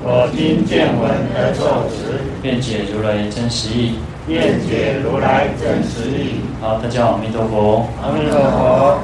[0.00, 2.22] 我今见闻得受持。
[2.44, 3.98] 愿解如来真实义。
[4.28, 6.38] 愿解如来真实义。
[6.60, 7.88] 好，大家好，阿弥陀佛。
[8.00, 9.00] 阿弥陀佛。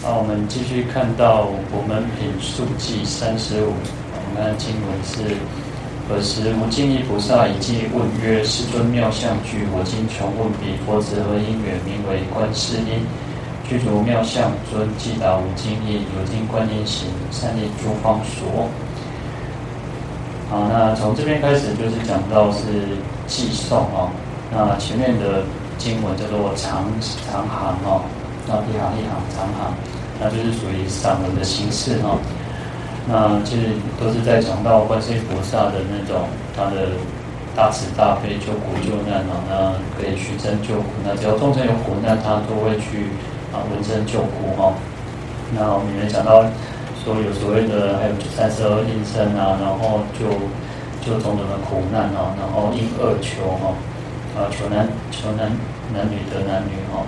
[0.00, 3.74] 好，我们继续看到普门品述记三十五。
[4.14, 5.34] 我们看经文是：
[6.14, 10.78] 尔时无尽意菩萨以偈问曰：“世尊妙相具，我今穷问彼。
[10.86, 13.02] 佛子何因缘名为观世音？
[13.68, 18.70] 具足妙相尊，即达无尽意，有尽观音行，善念诸方所。”
[20.52, 22.60] 好，那从这边开始就是讲到是
[23.26, 24.10] 寄送哦。
[24.52, 25.40] 那前面的
[25.78, 26.84] 经文叫做长
[27.24, 28.04] 长行哦，
[28.46, 29.72] 那一行一行长行，
[30.20, 32.20] 那就是属于散文的形式哦。
[33.08, 37.00] 那其实都是在讲到观世音菩萨的那种他的
[37.56, 40.92] 大慈大悲救苦救难哦，那可以去真救苦。
[41.02, 43.08] 那只要众生有苦难，他都会去
[43.56, 44.74] 啊闻声救苦哦。
[45.56, 46.44] 那我们也讲到。
[47.04, 50.30] 说有所谓的，还有三十二应身啊，然后就
[51.02, 53.74] 就种种的苦难啊，然后应恶求哈，
[54.38, 55.50] 啊求男求男
[55.92, 57.02] 男女得男女哈，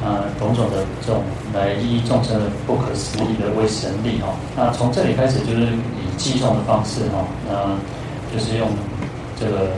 [0.00, 1.20] 啊种种的这种
[1.52, 7.76] 来依众生的不可思议的威神力哈，那从这里开始就是以计算的方式哈，那
[8.32, 8.66] 就是用
[9.38, 9.68] 这个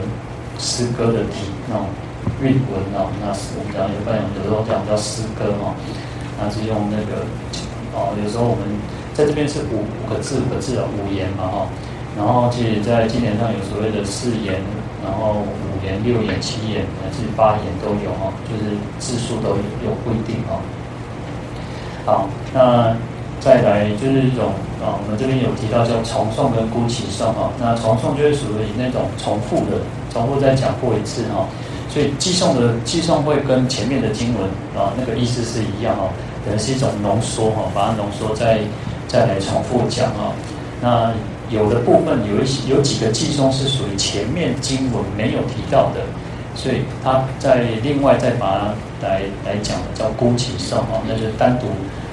[0.59, 1.87] 诗歌的体那种
[2.39, 5.75] 韵文啊，那是我们讲一般有的时候讲叫诗歌哈，
[6.39, 7.27] 那是用那个
[7.93, 8.63] 哦，有时候我们。
[9.19, 11.67] 在这边是五五个字，五个字的五言嘛哈，
[12.17, 14.55] 然后其实在经典上有所谓的四言，
[15.03, 20.61] 然后五言、六言、七言，乃至八言都有哈，就是字数都有不一定哈。
[22.05, 22.95] 好，那
[23.41, 31.43] 再来就是一种啊，我们这边有提到叫重诵跟孤起诵哈，那重诵就是属于那种重复的，重复再讲过一次哈，
[31.89, 34.47] 所以偈诵的偈诵会跟前面的经文
[34.81, 36.07] 啊那个意思是一样哈，
[36.45, 38.61] 可能是一种浓缩哈，把它浓缩在。
[39.09, 40.31] 再来重复讲啊，
[40.79, 41.11] 那
[41.49, 46.01] 有的部分有一些有几个偈颂是属于前面经文没有提到的，
[46.55, 51.65] 所以他在另外再把它来来讲的叫孤起诵啊，那就单独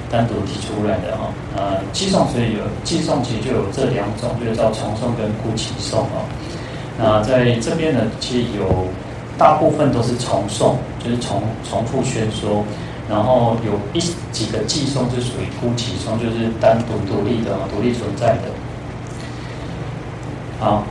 [0.09, 1.29] 单独提出来的哈。
[1.55, 6.25] 啊，偈颂所以有偈颂其实就有这两种，就是叫重诵跟孤起诵啊。
[6.97, 8.87] 那在这边呢，其实有
[9.37, 12.65] 大部分都是重诵，就是重重复宣说。
[13.09, 13.99] 然后有一
[14.31, 18.51] 几个寄送是属于孤起送，就是单独独立的、独立存在的。
[20.59, 20.83] 好，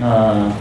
[0.00, 0.52] 那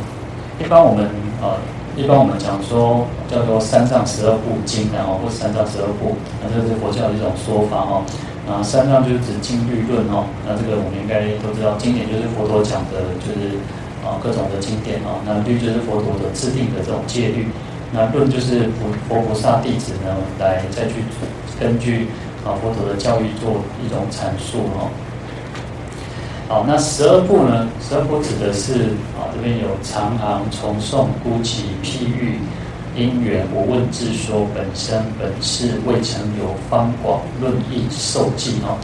[0.59, 1.09] 一般我们
[1.41, 1.57] 呃，
[1.95, 8.01] 一般我们讲说叫做三藏十二部经，然后或三藏十二部，那这是佛教的一种说法哈。
[8.49, 10.25] 啊，三藏就是指经律论哈。
[10.47, 13.55] 那这个我们应该都知道，经典就是佛陀讲的，就是
[14.03, 15.21] 啊各种的经典哦。
[15.23, 17.47] 那律就是佛陀的制定的这种戒律。
[17.95, 20.95] 那论就是佛佛菩萨弟子呢，来再去
[21.59, 22.07] 根据
[22.43, 24.89] 啊佛陀的教育做一种阐述哈。
[26.49, 27.69] 好，那十二部呢？
[27.87, 32.39] 十二部指的是啊这边有长行、重诵、孤起、譬喻、
[32.95, 38.75] 因缘、无问自说、本身、本事、未曾有、方广、论义、受记哈。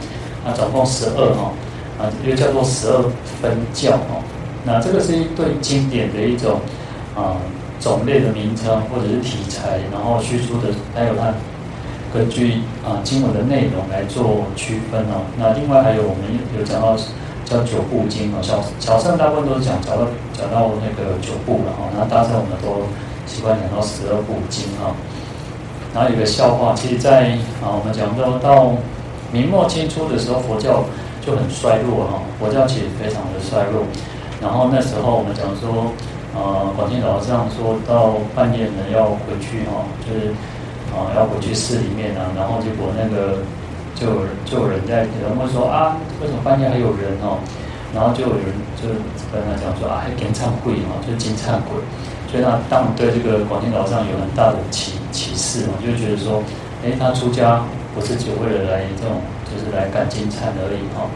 [0.44, 1.50] 那总共十二哈
[1.98, 3.02] 啊，又叫做十二
[3.42, 4.22] 分教哈。
[4.64, 6.60] 那这个是一对经典的一种
[7.16, 7.34] 啊。
[7.80, 11.32] 种类的名称或者是题材，然后叙述的，还有它
[12.12, 15.24] 根据啊经文的内容来做区分哦。
[15.38, 16.22] 那另外还有我们
[16.58, 16.94] 有讲到
[17.46, 20.04] 叫九部经哦，小小乘大部分都是讲讲到
[20.36, 21.88] 讲到那个九部了哈。
[21.96, 22.84] 那大乘我们都
[23.26, 24.92] 习惯讲到十二部经哈。
[25.94, 27.30] 然后有个笑话，其实在
[27.64, 28.76] 啊我们讲到到
[29.32, 30.84] 明末清初的时候，佛教
[31.24, 33.82] 就很衰落哈，佛教其实非常的衰落。
[34.42, 35.90] 然后那时候我们讲说。
[36.32, 40.30] 呃，广钦老和尚说到半夜呢要回去哈，就是
[40.94, 43.38] 啊要回去市里面啊，然后结果那个
[43.98, 47.42] 就有人就有人在可能会说啊，为什么半夜还有人哦？
[47.92, 48.86] 然后就有人就
[49.34, 51.82] 跟他讲说啊，还经忏悔哈，就是经忏悔。
[52.30, 56.40] 所以他当然对这个广钦老上有很大的启启示嘛，就觉得说，
[56.86, 57.60] 哎，他出家
[57.92, 59.18] 不是只为了来这种，
[59.50, 61.10] 就是来干金唱而已哈。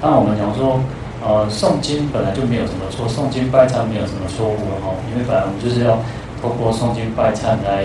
[0.00, 0.78] 当我们讲说。
[1.20, 5.98] 呃，诵经本来就没有什么错，诵经拜忏没有什么错误哈，因为本来我们就是要
[6.40, 7.84] 透过诵经拜忏来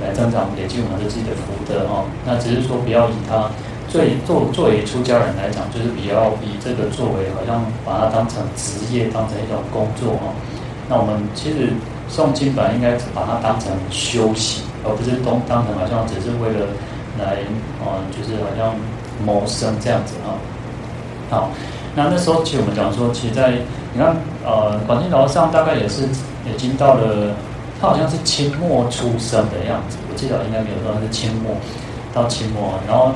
[0.00, 2.04] 来增长累积我们的自己的福德哈。
[2.24, 3.50] 那只是说不要以他
[3.86, 10.32] 最作作为出家人来讲，就是比较以这个作为好像把它当成职业，当成一种工作哈。
[10.88, 11.68] 那我们其实
[12.10, 16.66] 诵经本来应该把它当成修行，而不是当当成好像只是为了
[17.20, 17.44] 来
[17.84, 18.74] 啊、呃，就是好像
[19.24, 20.40] 谋生这样子啊。
[21.30, 21.50] 好，
[21.94, 23.52] 那那时候其实我们讲说，其实在
[23.92, 27.34] 你看呃，广钦老上大概也是已经到了，
[27.80, 31.54] 他好像是清末出生的样子，我记得应该没有说是清末
[32.12, 33.12] 到清末，然后。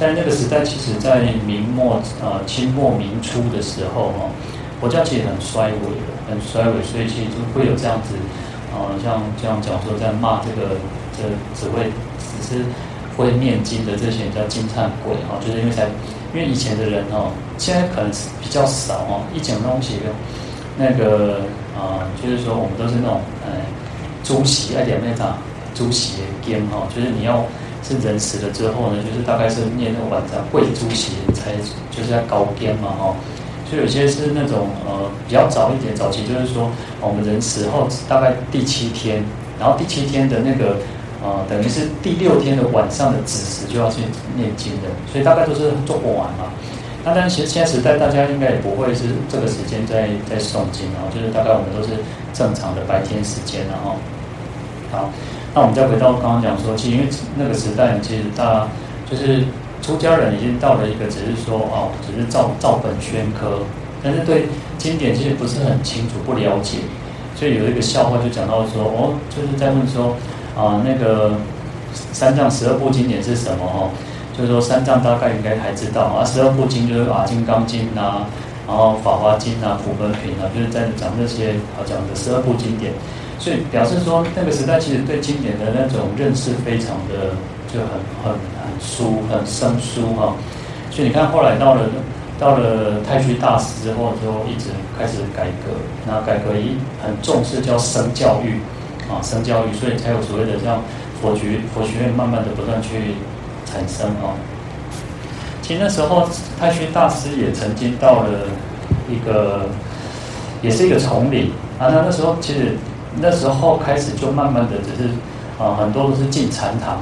[0.00, 4.26] 在那个时代，其实，在明末、呃清末明初的时候，哈，
[4.80, 8.16] 佛教其实很衰微的，很衰微，所以其实就会有这样子，
[8.74, 10.74] 呃，像这样讲说，在骂这个，
[11.14, 11.22] 这
[11.54, 12.64] 只会只是
[13.16, 15.86] 会念经的这些人叫金灿鬼，哈，就是因为才，
[16.34, 19.96] 因为以前的人，哦，现在可能是比较少，哦，一讲东西，
[20.76, 21.40] 那个，
[21.76, 23.52] 啊、呃，就是说我们都是那种，呃，
[24.24, 25.38] 猪席一点那场
[25.74, 27.44] 猪席的经，哈，就是你要。
[27.84, 31.50] 是人死了之后呢，就是大概是念那个晚上会诸邪才
[31.90, 33.12] 就是要高边嘛哈，
[33.68, 36.70] 所以有些是那种呃比较早一点，早期就是说
[37.00, 39.24] 我们人死后大概第七天，
[39.58, 40.76] 然后第七天的那个
[41.22, 44.02] 呃等于是第六天的晚上的子时就要去
[44.36, 46.52] 念经的，所以大概都是做不完嘛。
[47.04, 51.94] 那但其实现在时代大家应该也不会是这个时间在在诵经啊，就是大概我们都是
[52.32, 53.96] 正常的白天时间然后
[54.90, 55.10] 好。
[55.54, 58.66] 那我们再回到刚刚讲说，其实因为那个时代，其实大
[59.04, 59.44] 就是
[59.82, 63.58] 出家人已经到了一个，只是说哦，只是照照本宣科，
[64.02, 64.46] 但是对
[64.78, 66.78] 经典其实不是很清楚，不了解。
[67.36, 70.16] 所以有一个笑话就讲到说，哦，就是在问说
[70.56, 71.32] 啊，那个
[72.12, 73.64] 三藏十二部经典是什么？
[73.64, 73.90] 哦，
[74.36, 78.26] 就是说三藏大概应该还知道啊，十二部经就是啊《金刚经》呐，
[78.66, 82.92] 然后《法华经》啊，《普门品》啊，就是在讲这些啊讲的十二部经典。
[83.38, 87.34] 所以表示说，那个时代其实对经典的那种认识非常的
[87.72, 87.88] 就很
[88.22, 90.32] 很很疏很生疏哈。
[90.92, 91.82] 所以你看，后来到了
[92.38, 95.74] 到了太虚大师之后，就一直开始改革，
[96.06, 98.60] 那改革一很重视叫生教育
[99.08, 100.82] 啊，生教育，所以才有所谓的像
[101.20, 103.16] 佛学佛学院慢慢的不断去
[103.64, 104.36] 产生啊。
[105.62, 106.28] 其实那时候
[106.58, 108.46] 太虚大师也曾经到了
[109.08, 109.66] 一个，
[110.60, 111.88] 也是一个丛林啊。
[111.88, 112.76] 那那时候其实。
[113.20, 115.10] 那时候开始就慢慢的只是
[115.62, 116.98] 啊，很多都是进禅堂。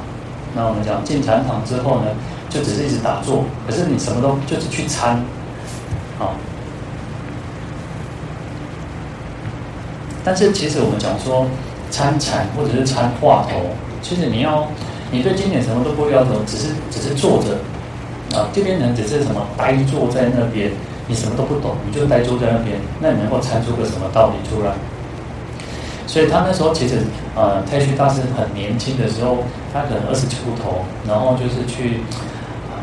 [0.56, 2.06] 那我们讲进禅堂之后呢，
[2.49, 5.23] 就只是一直打坐，可是你什么都就是去参
[6.19, 6.35] 啊。
[10.25, 11.46] 但是其实我们讲说
[11.90, 13.60] 参禅或者是参话头，
[14.00, 14.66] 其实你要
[15.10, 18.48] 你对经典什么都不要求，只是只是坐着啊。
[18.52, 20.70] 这边人只是什么呆坐在那边，
[21.06, 24.72] 你什么都不懂，你就呆坐在那边，那你能够参出个什么道理出来？
[26.06, 26.98] 所以他那时候其实，
[27.37, 29.38] 呃，太虚大师很年轻的时候，
[29.72, 32.00] 他可能二十出头，然后就是去，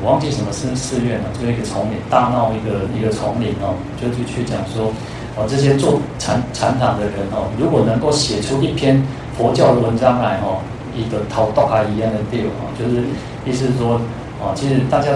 [0.02, 4.94] 我忘记什么寺寺院了，就一个丛林，大闹一个一个丛林哦，就去去讲说，
[5.38, 9.02] 哦，这些做禅禅堂的人哦，如果能够写出一篇
[9.38, 10.60] 佛教的文章来哦，
[10.96, 13.06] 一个滔道啊一样的调啊，就是
[13.46, 14.02] 意思是说，
[14.42, 15.12] 啊，其实大家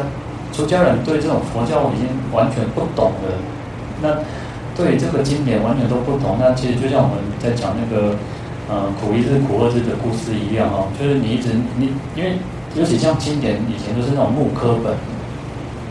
[0.54, 3.34] 出家人对这种佛教已经完全不懂了，
[4.02, 4.10] 那。
[4.74, 8.16] 对这个经典完全都不同，那其实就像我们在讲那个，
[8.70, 12.40] 呃，苦一日苦二日的故事一样哦，就是你一直你因为
[12.74, 14.96] 尤其像经典以前都是那种木刻本，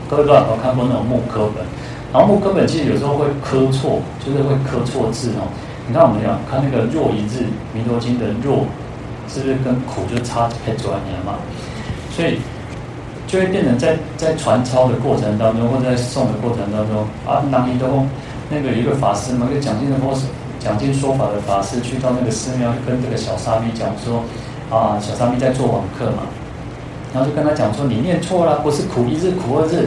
[0.09, 1.63] 各位有看过那种木刻本，
[2.13, 5.47] 然后木刻本其实有时候会磕错，就是会磕错字哦。
[5.87, 8.67] 你看我们讲看那个若一日弥陀经的若，
[9.29, 11.35] 是不是跟苦就差很多年嘛？
[12.11, 12.39] 所以
[13.27, 18.05] 就会变成在在传抄的过程当中，或者在诵的过程当中啊，哪里都。
[18.53, 20.27] 那个一个法师嘛，一个讲经的或是
[20.59, 24.25] 讲经说法的法师，去到那个寺庙，跟这个小沙弥讲说，
[24.69, 26.27] 啊，小沙弥在做网课嘛，
[27.15, 29.87] 然后就跟他讲说，你念错了，不是苦一日苦二日。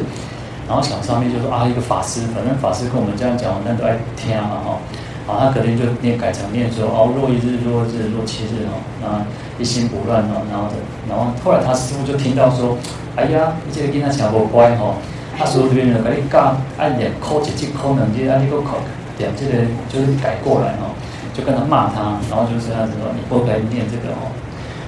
[0.67, 4.79] 然后小沙弥就说啊，一个法师，反正法师跟我们这样讲，我们都爱听嘛哈。
[5.25, 9.23] 啊，他可能就念改成念说，哦，若一日若日若七日哦，那
[9.57, 10.75] 一心不乱哦，然后的，
[11.07, 12.77] 然后后来他师父就听到说，
[13.15, 14.95] 哎呀，你这个跟他讲不乖哈。
[15.35, 18.77] 他说这边呢，给你讲按点扣几句扣两句，按你个扣
[19.17, 20.91] 点这个就是改过来哦，
[21.33, 24.27] 就跟他骂他，然后就是这样子说，你不该念这个哦，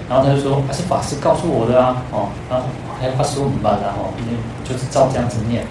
[0.08, 2.60] 然后他就说，还是法师告诉我的啊，哦，然
[3.06, 4.26] 后还有法师明白的哦，你
[4.68, 5.64] 就是照这样子念，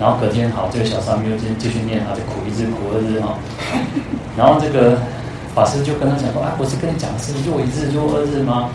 [0.00, 3.36] 然后隔天好，这个小沙弥又继继续念他就苦一日苦二日哈，
[4.36, 4.96] 然后这个
[5.54, 8.70] 法师就跟他讲说，啊，不是跟你讲是若一日若二日吗？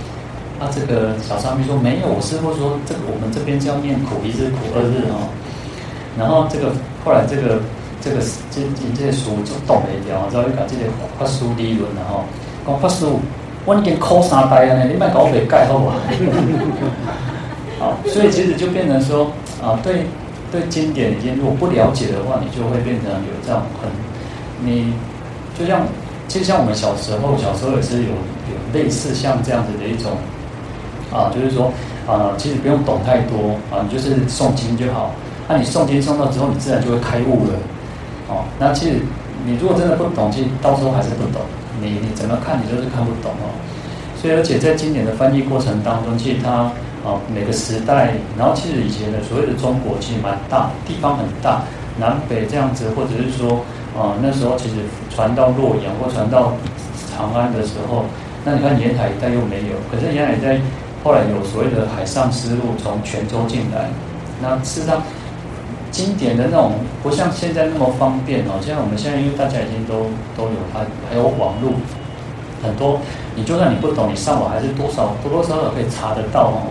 [0.60, 5.30] 那、啊、这个小沙弥说没有，我师父说这个我们这边叫念苦一日苦二日哦。
[6.18, 6.74] 然后这个
[7.06, 7.62] 后来这个
[8.02, 8.18] 这个
[8.50, 8.62] 这
[8.96, 10.90] 这些书就懂了一点，然后就搞这些
[11.20, 12.26] 法师理论然后
[12.66, 13.06] 讲法师，
[13.66, 15.92] 我已经考三代了呢，你卖搞别改好不
[17.80, 17.98] 好？
[18.06, 19.32] 所以其实就变成说
[19.62, 20.06] 啊，对
[20.52, 23.90] 对经典已经如果不了解的话，你就会变成有这样很
[24.64, 24.94] 你
[25.58, 25.86] 就像
[26.28, 30.12] 其实像我们小时候，小时候也是有有类似像这样子的一种
[31.12, 31.72] 啊，就是说
[32.08, 35.14] 啊，其实不用懂太多啊，你就是诵经就好。
[35.50, 37.54] 那、你诵经诵到之后，你自然就会开悟了。
[38.28, 39.00] 哦，那其实
[39.46, 41.42] 你如果真的不懂，其实到时候还是不懂。
[41.82, 43.48] 你你怎么看，你就是看不懂哦。
[44.22, 46.70] 所以，而且在经典的翻译过程当中，其实它
[47.08, 51.62] 啊每个时代，然后其实以前的所谓的中国其实蛮大，地方很大，
[51.98, 53.64] 南北这样子，或者是说
[53.98, 54.76] 啊那时候其实
[55.10, 56.52] 传到洛阳或传到
[57.16, 58.04] 长安的时候，
[58.44, 60.60] 那你看沿海一带又没有，可是沿海一带
[61.04, 63.90] 后来有所谓的海上丝路从泉州进来，
[64.42, 65.02] 那事实上。
[65.90, 71.72] 经典的那种不像现在那么方便哦，现在我们现在因为大家已经都都有它，还有网络，
[72.62, 73.00] 很多
[73.34, 76.70] 你就算你不懂，你上网还是多少多多少少可以查得到哦。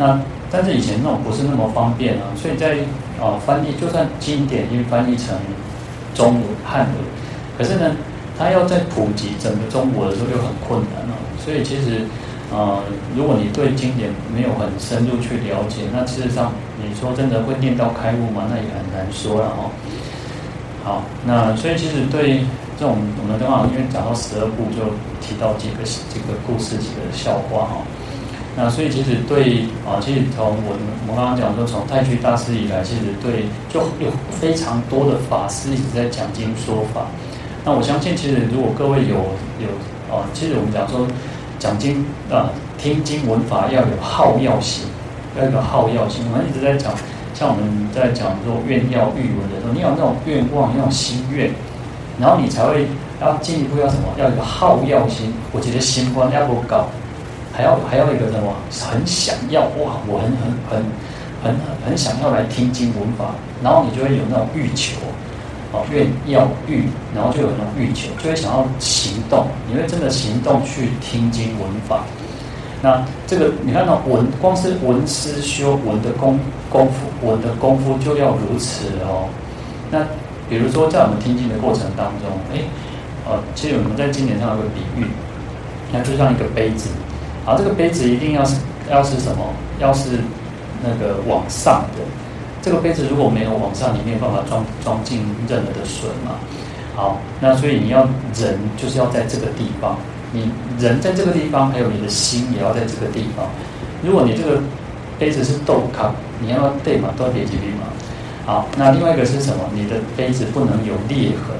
[0.00, 0.18] 那
[0.50, 2.78] 但是以前那种不是那么方便啊，所以在
[3.20, 5.36] 啊翻译就算经典因为翻译成
[6.14, 6.96] 中文汉文，
[7.58, 7.94] 可是呢，
[8.38, 11.14] 它要在普及整个中国的时候就很困难了。
[11.44, 12.08] 所以其实。
[12.52, 12.82] 呃，
[13.14, 16.50] 如果你对经典没有很深入去了解，那事实上
[16.82, 18.42] 你说真的会念到开悟吗？
[18.50, 19.70] 那也很难说了哦。
[20.82, 22.42] 好，那所以其实对
[22.76, 24.82] 这种我们刚好因为讲到十二部，就
[25.22, 27.86] 提到几个几个故事、几个笑话哈。
[28.56, 37.06] 那所以其实对啊，其实从我们我们刚刚讲说，从太虚大师以来，其实对就有非常多的法师一直在讲经说法。
[37.64, 39.16] 那我相信，其实如果各位有
[39.60, 39.68] 有
[40.14, 41.06] 啊，其实我们讲说。
[41.60, 44.86] 讲经啊，听经闻法要有好要心，
[45.38, 46.24] 要有好要心。
[46.32, 46.90] 我们一直在讲，
[47.34, 51.50] 像我们在讲说愿要欲闻的时候，你有那种愿望，那种心愿，
[52.18, 52.86] 然后你才会
[53.20, 54.08] 要进一步要什么？
[54.16, 55.34] 要有好要心。
[55.52, 56.88] 我觉得心观要不高，
[57.60, 58.54] 还要还要一个什么？
[58.70, 60.00] 很想要哇！
[60.08, 60.82] 我很很很
[61.42, 64.96] 很很想要来听经闻法，然后你就会有那种欲求。
[65.72, 72.00] 哦，愿要欲，然后就有那种欲求，就会想要行动，你会真的行动去听经闻法。
[72.82, 76.40] 那这个你看到闻，光是闻思修闻的功
[76.70, 79.28] 功夫，闻的功夫就要如此哦。
[79.90, 80.00] 那
[80.48, 82.62] 比如说在我们听经的过程当中，哎，
[83.28, 85.04] 呃，其实我们在经典上有个比喻，
[85.92, 86.88] 那就像一个杯子，
[87.50, 88.54] 好，这个杯子一定要是
[88.88, 89.44] 要是什么？
[89.80, 90.20] 要是
[90.84, 92.04] 那个往上的。
[92.62, 96.38] 这个杯子如果没有往上，你没有办法装装进任何的水嘛。
[96.94, 98.06] 好，那所以你要
[98.38, 99.98] 人就是要在这个地方，
[100.30, 103.44] 你人在这个地方，还有你的心也要在这个地方。
[104.04, 104.62] 如果你这个
[105.18, 107.90] 杯子是豆卡，你要对嘛，都要别几粒嘛。
[108.46, 109.64] 好，那另外一个是什么？
[109.74, 111.56] 你的杯子不能有裂痕，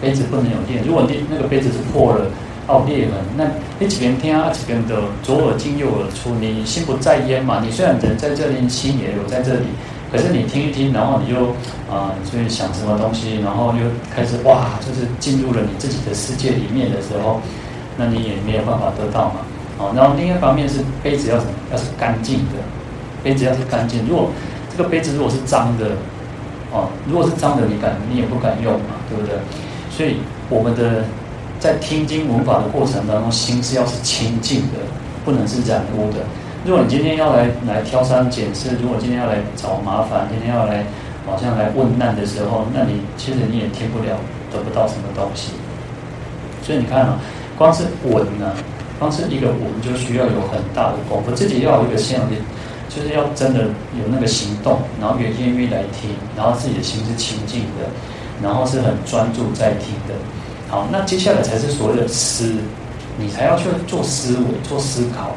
[0.00, 0.80] 杯子不能有裂。
[0.86, 2.24] 如果你那个杯子是破了，
[2.70, 3.44] 哦，裂痕，那
[3.80, 7.60] 你这边听啊，这边的左耳进右耳出，你心不在焉嘛。
[7.60, 9.66] 你虽然人在这里，心也有在这里。
[10.12, 11.50] 可是你听一听，然后你就
[11.90, 13.78] 啊，就、呃、想什么东西，然后就
[14.14, 17.40] 开始哇，就是进入了你自己的世界里面的时候，
[17.96, 19.40] 那你也没有办法得到嘛。
[19.78, 21.50] 哦，然后另一方面是杯子要什么？
[21.72, 22.62] 要是干净的，
[23.24, 24.06] 杯子要是干净。
[24.06, 24.30] 如果
[24.70, 25.86] 这个杯子如果是脏的，
[26.70, 29.34] 哦，如果是脏的，你敢你也不敢用嘛，对不对？
[29.90, 31.04] 所以我们的
[31.60, 34.78] 在听经闻法的过程当中，心是要是清净的，
[35.24, 36.24] 不能是染污的。
[36.64, 40.84] 如果你今天要来来挑三拣四，如果今天要来找麻烦，今天要来
[41.26, 44.16] 好像来问难的时候，那你其实你也听不了，
[44.50, 45.52] 得不到什么东西。
[46.62, 47.20] 所以你看啊，
[47.56, 48.52] 光是闻呢，
[48.98, 52.40] 光是一个闻就需要有很大的功夫，自己要有一个心念，
[52.88, 53.64] 就是要真的
[54.00, 57.88] 有那个行动，然后愿意来听，然后自己的心是清净的，
[58.42, 60.14] 然后是很专注在听的。
[60.70, 62.54] 好，那接下来才是所谓的思，
[63.18, 65.34] 你才要去做思维、做思考。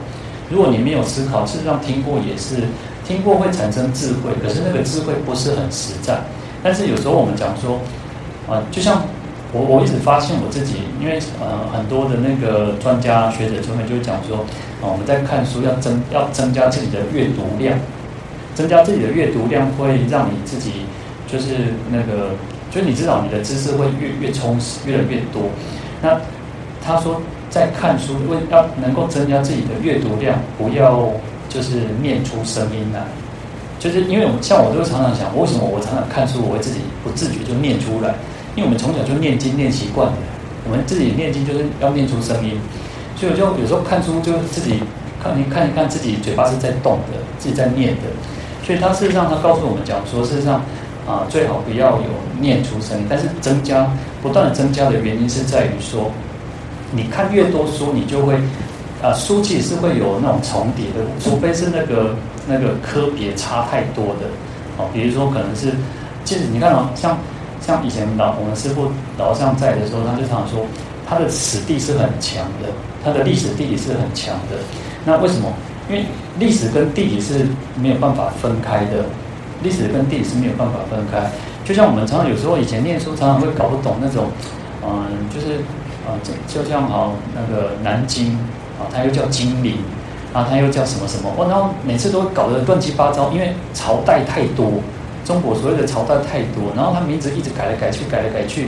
[0.51, 2.67] 如果你没有思考，事实上听过也是
[3.03, 6.21] 听过会产生智慧，可是那个智慧不是很实在。
[6.61, 7.79] 但是有时候我们讲说，
[8.47, 9.01] 啊，就像
[9.51, 14.37] 我我一直发现我自己，因为呃很多的那个专家学者就会就讲说，
[14.81, 17.79] 啊我们在看书要增要增加自己的阅读量，
[18.53, 20.85] 增加自己的阅读量会让你自己
[21.25, 22.29] 就是那个，
[22.73, 25.43] 就是你知道你的知识会越越充实，越来越多。
[26.01, 26.19] 那
[26.81, 27.21] 他说。
[27.53, 31.07] 在看书，为要能够增加自己的阅读量，不要
[31.47, 32.99] 就是念出声音来，
[33.77, 38.15] 就是因为我们像我都常常想，为什么我常常看书，我会自己不自觉就念出来？
[38.55, 40.17] 因为我们从小就念经念习惯了，
[40.65, 42.57] 我们自己念经就是要念出声音，
[43.15, 44.81] 所以我就有时候看书就自己
[45.21, 48.09] 看一看一看自己嘴巴是在动的，自己在念的，
[48.65, 50.59] 所以他事实上他告诉我们讲说，事实上
[51.07, 53.89] 啊最好不要有念出声音，但是增加
[54.21, 56.11] 不断的增加的原因是在于说。
[56.95, 58.35] 你看越多书，你就会，
[59.01, 62.15] 啊，书籍是会有那种重叠的，除非是那个
[62.47, 64.27] 那个科别差太多的，
[64.77, 65.73] 哦，比如说可能是，
[66.23, 67.17] 其实你看哦，像
[67.61, 70.63] 像以前老我们师傅老上在的时候，他就常说，
[71.09, 72.69] 他的史地是很强的，
[73.03, 74.57] 他的历史地理是很强的。
[75.03, 75.51] 那为什么？
[75.89, 76.05] 因为
[76.37, 77.43] 历史跟地理是
[77.75, 79.03] 没有办法分开的，
[79.63, 81.31] 历史跟地理是没有办法分开。
[81.63, 84.27] 就像我们常常有时候以前念书，常常会搞不懂那种，
[84.83, 85.57] 嗯，就是
[86.05, 88.33] 啊，就就像好那个南京
[88.77, 89.77] 啊，它又叫金陵，
[90.33, 94.73] 啊，它又叫什么什么，哦，然后每次都搞得乱七八糟，因为朝代太多，
[95.23, 98.67] 中国所谓的朝代太多，然后它名字一直改来改去，改来改去，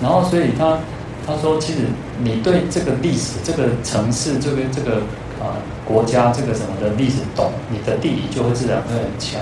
[0.00, 0.78] 然后所以他
[1.26, 1.80] 他说，其实
[2.22, 5.02] 你对这个历史、这个城市、这个这个。
[5.38, 9.40] 啊，国家这个什么的历史懂，你的地理就会自然会很强。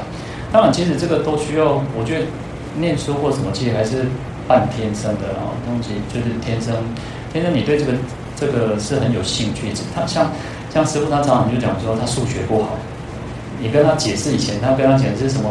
[0.56, 2.24] 当然，其实这个都需要，我觉得
[2.78, 4.06] 念书或什么，其实还是
[4.48, 6.72] 半天生的啊，东西就是天生，
[7.30, 7.92] 天生你对这个
[8.34, 9.68] 这个是很有兴趣。
[9.94, 10.32] 他像
[10.72, 12.70] 像师傅他常常就讲说，他数学不好，
[13.60, 15.50] 你跟他解释以前，他跟他解释什么，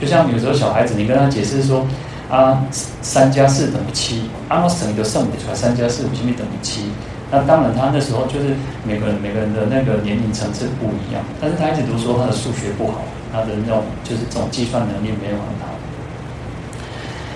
[0.00, 1.86] 就像有时候小孩子，你跟他解释说
[2.30, 2.64] 啊，
[3.02, 6.88] 三加四等于七，啊，我省一个剩的出来，三加四不等于七。
[7.30, 8.56] 那当然，他那时候就是
[8.88, 13.02] 每个人每个人的那个年龄层次不一样，但是他一直都说他的数学不好，
[13.36, 15.68] 他的那种就是这种计算能力没有很好。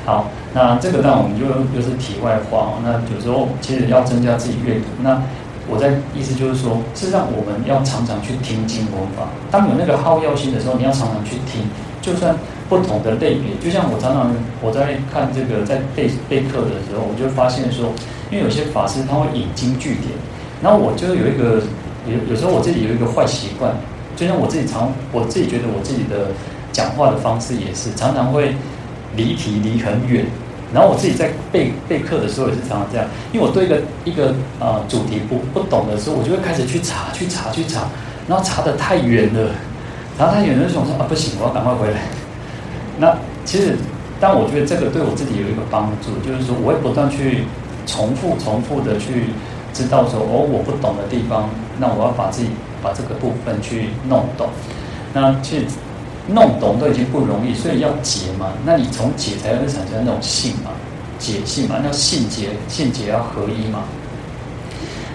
[0.07, 1.45] 好，那这个当然我们就
[1.77, 2.81] 又是题外话。
[2.83, 5.21] 那有时候其实要增加自己阅读，那
[5.69, 9.29] 我在意思就是说，事实上我们要常常去听经文法。
[9.51, 11.69] 当有那个好药心的时候，你要常常去听，
[12.01, 12.35] 就算
[12.71, 13.53] 不同的类别。
[13.61, 17.93] 就像我常常我在看这个在备备课的时候，我就发现说。
[18.31, 20.15] 因为有些法师他会引经据典，
[20.63, 21.61] 然后我就有一个
[22.07, 23.75] 有有时候我自己有一个坏习惯，
[24.21, 26.29] 就像我自己常我自己觉得我自己的
[26.73, 28.55] 讲话的方式也是常常会
[29.17, 30.27] 离题离很远，
[30.75, 37.89] 然后我自己在备备课的时候也是常常这样，因为我对一个一个呃主题不不懂的时候，我就会开始去查去查去查，
[38.29, 39.51] 然后查得太远了，
[40.19, 42.03] 查太远的时候我说啊不行，我要赶快回来。
[42.99, 43.75] 那其实
[44.21, 47.45] 但我觉得这个对我自己有一个帮助，就是说我会不断去。
[47.87, 49.25] 重复重复的去
[49.73, 51.49] 知道说哦，我不懂的地方，
[51.79, 52.51] 那我要把自己
[52.83, 54.49] 把这个部分去弄懂。
[55.13, 55.65] 那其实
[56.29, 58.53] 弄懂都已经不容易，所以要解嘛。
[58.65, 60.71] 那你从解才会产生那种性嘛，
[61.19, 63.85] 解性嘛，那信解信解要合一嘛。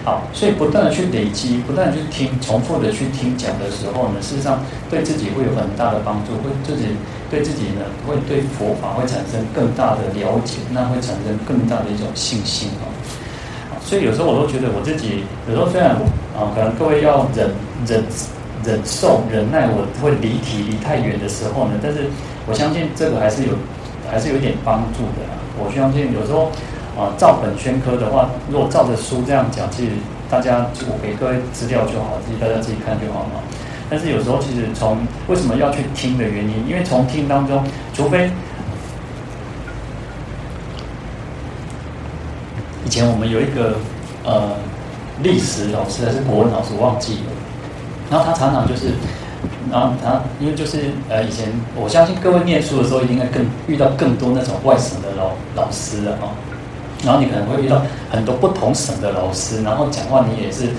[0.04, 6.94] 好，所以不断的去累积，不断的去听，重复的去听讲的时候呢，事实上对自己会有很大的帮助，会自己
[7.28, 12.86] 对自己呢，会对佛法会产生更大的了解，那会产生更大的一种信心啊。
[13.86, 15.92] 所以有时候我都觉得我自己有时候虽然
[16.36, 17.48] 啊，可能各位要忍
[17.86, 18.02] 忍
[18.64, 22.10] 忍受忍耐，我会离题离太远的时候呢，但是
[22.46, 23.54] 我相信这个还是有
[24.10, 25.22] 还是有一点帮助的。
[25.56, 26.50] 我相信有时候。
[26.96, 29.92] 啊，照本宣科的话，如果照着书这样讲，其实
[30.30, 33.44] 大家就我给各位资料就好，自己大家自己看就好嘛。
[33.90, 34.96] 但是有时候其实从
[35.28, 38.30] 为什么要去听的原因，因为从听当中，除非
[42.86, 43.74] 以前我们有一个
[44.24, 44.54] 呃
[45.24, 47.32] 历史老师还是国文老师，我忘记了。
[48.08, 48.94] 然后他常常就是，
[49.72, 56.30] 然后他因为就是呃以前我相信各位念书的时候，应该更遇到更多那种外省的老老师了啊。
[57.04, 60.70] 然后你可能会遇到很多不同省的老师，然后讲话你也是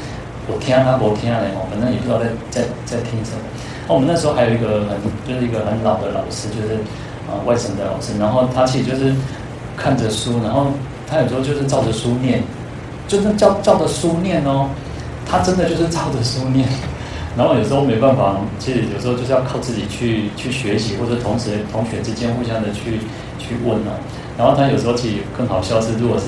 [0.48, 3.43] 我听啊，我听啊，反正也不知道在在在听什么。
[3.86, 4.96] 那我们那时候还有一个很
[5.28, 6.80] 就是一个很老的老师，就是
[7.28, 9.13] 啊外省的老师，然后他其实就是
[9.76, 10.67] 看着书，然后
[11.10, 12.41] 他有时候就是照着书念，
[13.08, 14.70] 就是照照着书念哦，
[15.26, 16.67] 他真的就是照着书念。
[17.38, 23.00] 然后有时候没办法，其实有时候就是要靠自己去去学习，或者同时同学之间互相的去
[23.38, 23.93] 去问啊。
[24.38, 26.26] 然后他有时候其实更好笑是，如果是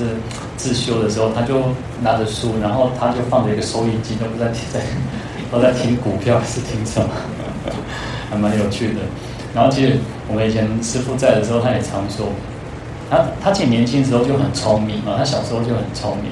[0.56, 1.60] 自修的时候，他就
[2.00, 4.80] 拿着书，然后他就放着一个收音机，都不在听，在
[5.50, 7.08] 都在听股票还是听什么，
[8.30, 9.00] 还蛮有趣的。
[9.52, 12.26] 然后其实我们以前师父在的时候，他也常说，
[13.10, 16.26] 他他其实年轻时候就很聪明嘛，他小时候就很聪明。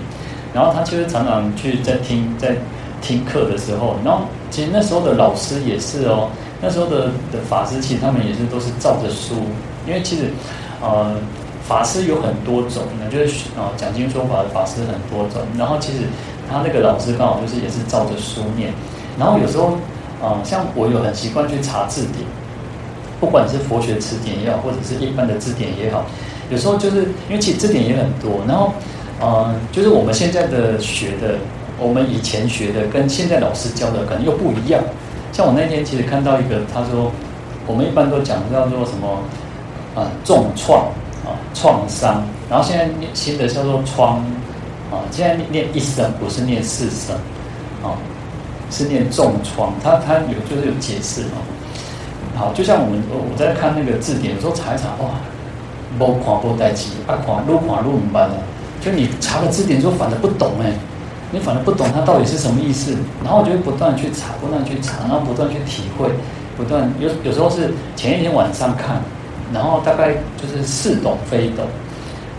[0.55, 2.57] 然后他其实常常去在听在
[3.03, 6.31] 听课的时候，然后其实那时候的老师也是哦，
[6.63, 9.35] 那时候的的法师其实他们也是都是照着书，
[9.87, 10.31] 因为其实
[10.81, 11.15] 呃。
[11.69, 15.43] 法师有很多种，那就是啊讲经说法的法师很多种。
[15.59, 15.99] 然后其实
[16.51, 18.73] 他那个老师刚好就是也是照着书念。
[19.19, 19.77] 然后有时候
[20.23, 22.25] 啊，像我有很习惯去查字典，
[23.21, 26.07] 不管是佛学词典也好，或者是一般的字典也好，
[26.51, 28.41] 有时候就是因为其实字典也很多。
[28.47, 28.73] 然后
[29.21, 31.37] 呃，就是我们现在的学的，
[31.79, 34.83] 我们以前学的跟现在老师教的可能又不一样。
[35.33, 37.11] 像我那天其实看到一个，他说
[37.67, 39.19] 我们一般都讲叫做什么
[39.95, 40.87] 啊重创
[41.25, 41.35] 啊。
[41.55, 44.19] 创伤，然后现在新的叫做创，
[44.93, 47.17] 啊，现在念一声不是念四声，
[47.83, 47.99] 啊，
[48.71, 49.73] 是念重创。
[49.83, 51.43] 他他有就是有解释嘛。
[52.37, 55.11] 好，就像我们我在看那个字典，有时候查一查，哇，
[55.99, 58.21] 无看无代志，啊看愈看愈唔捌。
[58.29, 58.31] 了，
[58.81, 60.73] 就你查了字典之后反而不懂哎，
[61.33, 66.09] 你反而不懂它到底是什么意思，然后我就会不断去查，不断去查，然后不断去体会，
[66.57, 69.03] 不断有有时候是前一天晚上看，
[69.53, 71.67] 然后大概就是似懂非懂，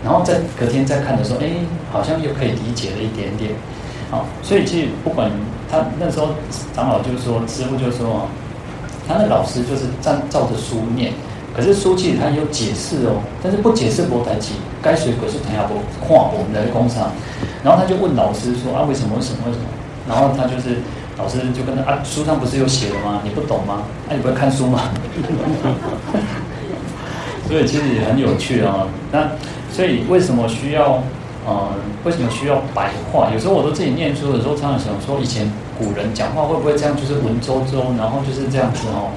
[0.02, 1.48] 然后在隔天再看的时候，哎，
[1.92, 3.52] 好像又可以理解了一点点，
[4.10, 5.30] 好，所以其实不管
[5.70, 6.28] 他那时候
[6.74, 8.26] 长老就说，师傅就说，
[9.06, 11.12] 他那老师就是照照着书念。
[11.54, 17.10] 可是书记他有解释哦，但是不解释不台记，该水可是谈下不画我们的工厂，
[17.64, 19.64] 然后他就问老师说啊，为什么为什么为什么？
[20.08, 20.76] 然后他就是
[21.18, 23.20] 老师就跟他啊，书上不是有写的吗？
[23.24, 23.82] 你不懂吗？
[24.08, 24.80] 那、 你不会看书吗？
[27.48, 28.86] 所以其实也很有趣啊。
[29.10, 29.28] 那
[29.72, 31.02] 所以为什么需要
[31.46, 31.68] 呃，
[32.04, 33.28] 为什么需要白话？
[33.32, 39.10] 有时候我都自己念书的时候，常常想说，以前古人讲话会不会这样，就是文绉绉，然后就是这样子哦。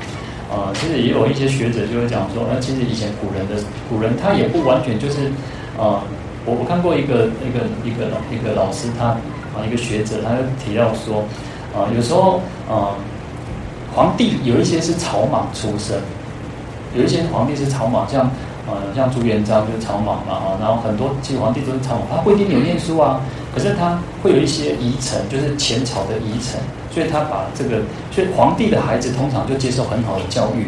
[0.52, 5.32] 呃，其实也有一些学者就会讲说，呃，其实以前古人的古人他也不完全就是，
[5.78, 6.00] 呃，
[6.46, 9.06] 我我看过一个一个一个老一个老师他
[9.56, 11.24] 啊一个学者，他就提到说，
[11.74, 12.94] 啊、有时候呃，
[13.96, 15.98] 皇帝有一些是草莽出身，
[16.96, 18.30] 有一些皇帝是草莽，像
[18.68, 23.22] 呃像朱元璋就是草莽嘛啊，然后很多其实皇帝都是草莽，他不一定有念书啊，
[23.56, 26.60] 可是他会有一些遗臣，就是前朝的遗臣。
[26.94, 30.68] 所以他把这个，所以皇帝的孩子通常就接受很好的教育。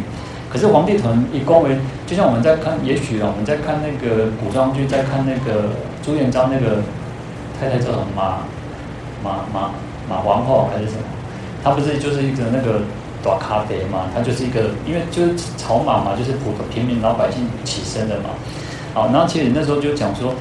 [0.49, 5.69] 可是皇帝可能以光为，就像我们在看，也许啊，我们在看那个古装剧，在看那个
[6.01, 6.81] 朱元璋那个
[7.59, 8.39] 太太叫什么马
[9.21, 9.71] 马马
[10.09, 11.03] 马皇后还是什么？
[11.61, 12.81] 他不是就是一个那个
[13.21, 14.07] 短咖啡嘛？
[14.15, 18.29] 他就是一个，因为就是草莽嘛，就是普通平民老百姓起身的嘛。
[18.93, 20.33] 好，然后其实那时候就讲说，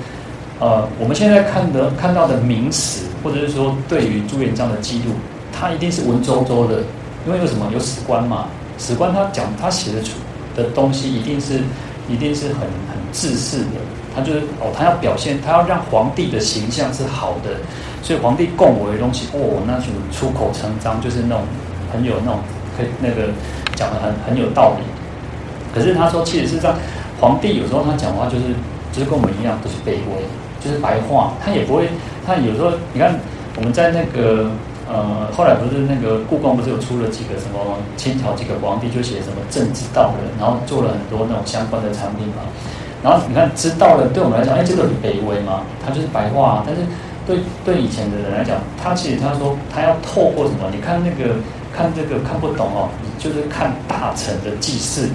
[0.61, 5.15] 呃，我们现在看的看到的明史，或者是说对于朱元璋的记录。
[5.55, 6.83] 他一定是文绉绉的，
[7.27, 8.47] 因为有什么有史官嘛？
[8.77, 10.19] 史官他讲他写的出
[10.57, 11.61] 的东西一定是
[12.09, 13.79] 一定是很很制式的。
[14.17, 17.51] 他就是哦，他要表现，他要让皇帝的形象是好的，
[18.03, 21.43] 所以皇帝供我的东西哦，那就出口成章，就是那种
[21.93, 22.39] 很有那种
[22.77, 23.31] 可以那个
[23.75, 24.85] 讲的很很有道理。
[25.75, 26.77] 可是他说，其实是这样，
[27.21, 28.45] 皇帝有时候他讲话就是
[28.93, 30.23] 就是跟我们一样，都是卑微，
[30.61, 31.89] 就是白话，他也不会，
[32.25, 33.19] 他有时候你看
[33.57, 34.51] 我们在那个。
[34.87, 42.45] 呃，后来不是那个故宫不是有出了几个什么清朝几个皇帝就写什么政之道人，然后做了很多那种相关的产品嘛。
[43.03, 46.63] 然后你看知道了，对我们来讲，哎，这个很卑微嘛，他就是白话。
[46.67, 46.83] 但是
[47.27, 50.69] 对对以前的人来讲，他其实他说他要透过什么？
[50.71, 51.37] 你看那个
[51.73, 55.09] 看这个看不懂哦，你就是看大臣的记事。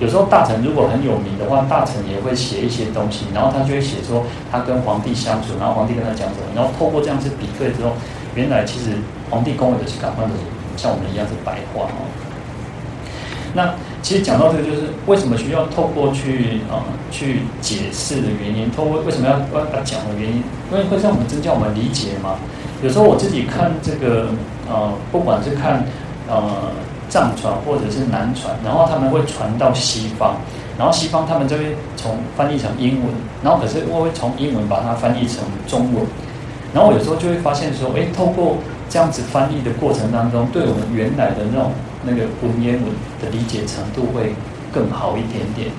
[0.00, 7.92] 有时候大臣如果很有名的话，大臣也会写一些东西，然后他就会写说他跟皇帝相处，然后皇帝跟他讲什么，然后透过这样子比对之后。
[8.36, 8.90] 原来其实
[9.30, 10.30] 皇帝公位的是赶快的，
[10.76, 12.06] 像我们一样是白话哦。
[13.54, 22.36] 那其实讲到这个，就是为什么需要透过去啊、去解释的原因，透过为什么要要要讲的原因，因为会让我们增加我们理解嘛。
[22.82, 24.28] 有时候我自己看这个
[24.68, 25.82] 呃，不管是看
[26.28, 26.70] 呃
[27.08, 30.36] 藏传或者是南传，然后他们会传到西方，
[30.76, 36.04] 然后西方他们就会从翻译成英文，然后可是我会从英文把它翻译成中文。
[36.76, 38.58] 然后我有时候就会发现说，哎，透过
[38.90, 41.72] 这样子翻译的过程当中，对我们原来的那种
[42.04, 42.84] 那个文言文
[43.18, 44.34] 的理解程度会
[44.70, 45.70] 更好一点点。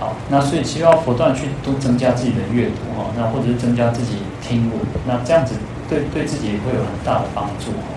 [0.00, 5.54] 好，那所以需要不断去多增加自己的阅读哈，那或者是增加自己听闻，那这样子
[5.86, 7.92] 对对自己也会有很大的帮助哈。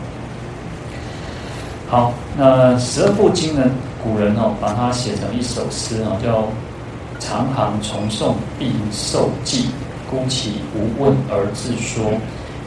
[1.87, 3.63] 好，那十二部经呢，
[4.03, 6.49] 古人哦把它写成一首诗啊，叫
[7.17, 9.69] “长行重诵必受记”。
[10.09, 12.11] 孤其无问而自说，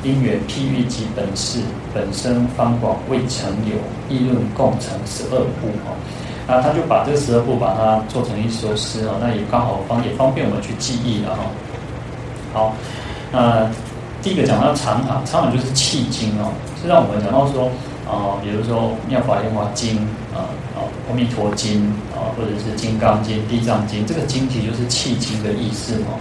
[0.05, 1.61] 因缘譬喻及本事，
[1.93, 3.75] 本身方广未曾有，
[4.09, 5.93] 议论共成十二部哈。
[6.47, 11.43] 那他就把这十二部把它做成一首诗啊，那也刚好方也方便我们去记忆了哈。
[12.53, 12.75] 好，
[13.33, 13.71] 那
[14.23, 17.71] 第一个讲到长行，长行就是契经哦，是让我们讲到说
[18.07, 19.97] 啊，比如说《妙法莲华经》
[20.35, 21.81] 啊啊，《阿弥陀经》
[22.15, 26.19] 啊，或者是《金刚经》《地藏经》，这个经体就是契经的意思哦。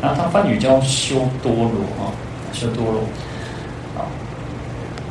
[0.00, 2.08] 然后他梵语叫修多罗啊，
[2.52, 3.00] 修多罗，
[3.96, 4.08] 啊，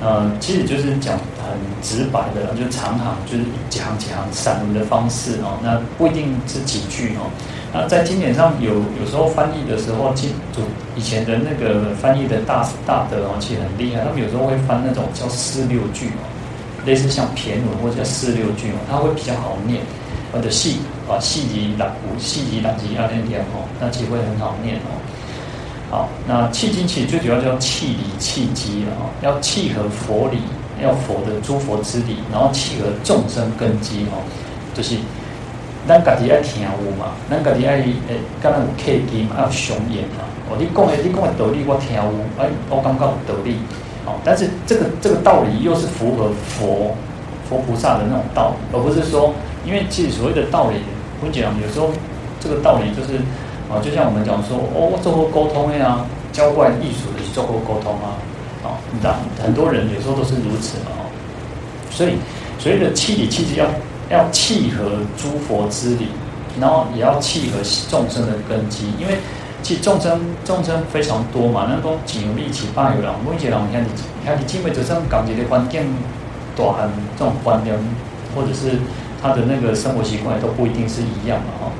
[0.01, 5.59] 呃，其实就是讲很直白的，就长行，就是几行几行散文的方式哦。
[5.63, 7.29] 那不一定是几句哦。
[7.71, 10.61] 那在经典上有有时候翻译的时候，经就
[10.95, 14.03] 以前的那个翻译的大大德哦，其实很厉害。
[14.03, 16.25] 他们有时候会翻那种叫四六句哦，
[16.85, 19.81] 类似像骈文或者叫四六句哦，它会比较好念。
[20.31, 20.77] 或者细
[21.09, 24.93] 啊，细级打鼓，细级打击要念点哦，那其实会很好念哦。
[25.89, 30.37] 好，那契经其实最主要叫契理契机了哦，要契合佛理，
[30.81, 34.21] 要佛的诸佛之理，然后契合众生根基哦，
[34.75, 34.95] 就是
[35.87, 42.03] 咱家己爱听有嘛，咱家己爱诶，刚刚有契机嘛，要雄言嘛，哦，你讲的你讲的道理我听有，
[42.37, 43.57] 哎，我感觉有道理。
[44.05, 46.95] 哦，但是这个这个道理又是符合佛
[47.49, 49.33] 佛菩萨的那种道理，而不是说，
[49.65, 50.77] 因为其实所谓的道理，
[51.19, 51.91] 我跟你讲，有时候
[52.39, 53.19] 这个道理就是
[53.69, 58.17] 啊，就像我们讲说，哦，做过沟通呀，交换艺术的去做过沟通啊，
[58.63, 61.11] 啊，你知道，很多人有时候都是如此嘛，哦，
[61.91, 62.13] 所以
[62.57, 63.65] 所谓的气理，气质要
[64.09, 66.07] 要契合诸佛之理。
[66.59, 69.15] 然后也要契合众生的根基，因为
[69.61, 73.87] 其实众生众生非常多嘛，那都仅有力气，八有人，每一个人你看你，
[74.19, 75.83] 你看你基本上感觉的环境，
[76.57, 77.77] 大汉这种观念，
[78.35, 78.77] 或者是
[79.21, 81.71] 他的那个生活习惯都不一定是一样的哈，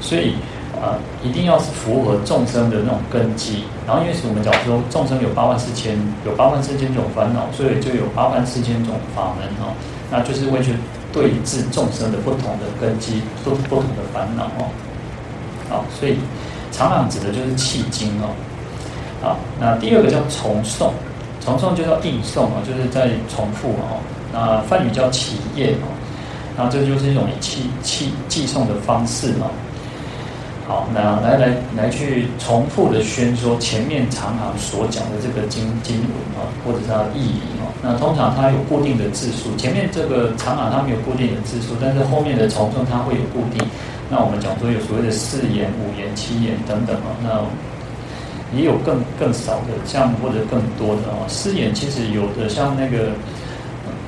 [0.00, 0.34] 所以
[0.80, 3.64] 啊、呃，一定要是符合众生的那种根基。
[3.86, 9.72] 然后因为是我们讲说众生有八万四千，有八万四千种烦恼，所以就有八万四千种法门哈，
[10.10, 10.74] 那就是为去。
[11.12, 14.64] 对治众生的不同的根基，不不同的烦恼哦。
[15.68, 16.16] 好，所以
[16.70, 18.32] 常常指的就是契经哦。
[19.20, 20.88] 好，那第二个叫重诵，
[21.44, 24.00] 重诵就叫应诵啊，就是在重复哦。
[24.32, 25.92] 那梵语叫起业哦。
[26.56, 29.46] 那这就是一种寄寄寄送的方式嘛。
[30.68, 37.66] 好，那来来来去重复的宣说前面常常所讲的这个经经文啊，或者是它的意义啊。
[37.82, 43.66] 那通常它有固定的字数，前面这个常常它没有固定的字数，但是后面的重诵它会有固定。
[44.08, 47.10] 那我们讲说有所谓的四言、五言、七言等等啊。
[47.24, 47.42] 那
[48.56, 51.26] 也有更更少的，像或者更多的啊。
[51.26, 53.10] 四言其实有的像那个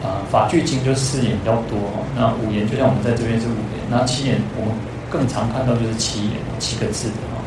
[0.05, 2.05] 啊法句经就四言比较多哦。
[2.15, 4.75] 那五言就像我们在这边是五言，那七言我们。
[5.11, 7.39] 更常看到就是七言七个字的哦，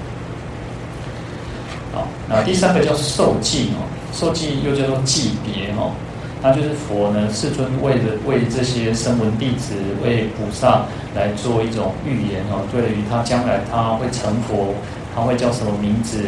[1.93, 5.91] 好，那第三个叫受记哦，受记又叫做记别哦，
[6.41, 14.73] 那就是佛呢世尊为了为这些声闻弟子为菩萨来做一种预言哦，对于他将来他会成佛，
[15.13, 16.23] 他会叫什么名字，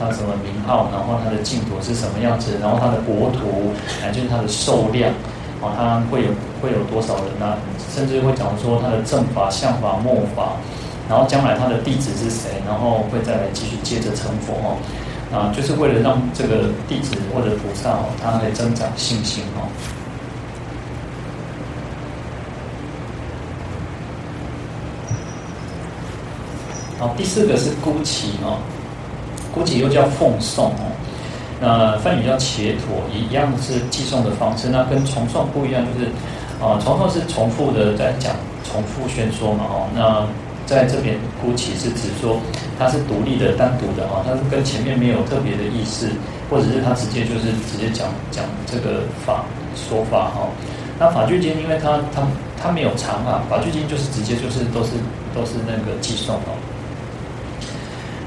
[0.00, 3.70] 他什么名号，然后他的净土是什么样子，然后他的国土，
[4.02, 5.12] 哎就是他的寿量，
[5.60, 6.30] 哦，他会有
[6.62, 7.56] 会有多少人呢？
[7.94, 10.56] 甚至会讲说他的正法、相法、末法。
[11.08, 12.62] 然后将来他的弟子是谁？
[12.64, 14.78] 然后会再来继续接着成佛哦，
[15.36, 19.66] 啊，就是为了让这个弟子或者菩萨哦，他来增长信心哦。
[27.00, 28.58] 好，第四个是孤奇哦，
[29.52, 30.92] 孤奇又叫奉送哦，
[31.60, 34.68] 那梵语叫伽陀，一样是寄送的方式。
[34.68, 36.06] 那跟重诵不一样，就是
[36.58, 40.26] 啊，重诵是重复的在讲，重复宣说嘛哦，那。
[40.66, 42.38] 在这边，孤訖是指说
[42.78, 46.08] 它是独立的、单独的啊，它是跟前面没有特别的意思，
[46.48, 49.42] 或者是它直接就是直接讲讲这个法
[49.74, 50.46] 说法哈。
[50.96, 52.22] 那法句经，因为它它
[52.56, 54.90] 它没有长啊，法句经就是直接就是都是
[55.34, 56.54] 都是那个寄送哦。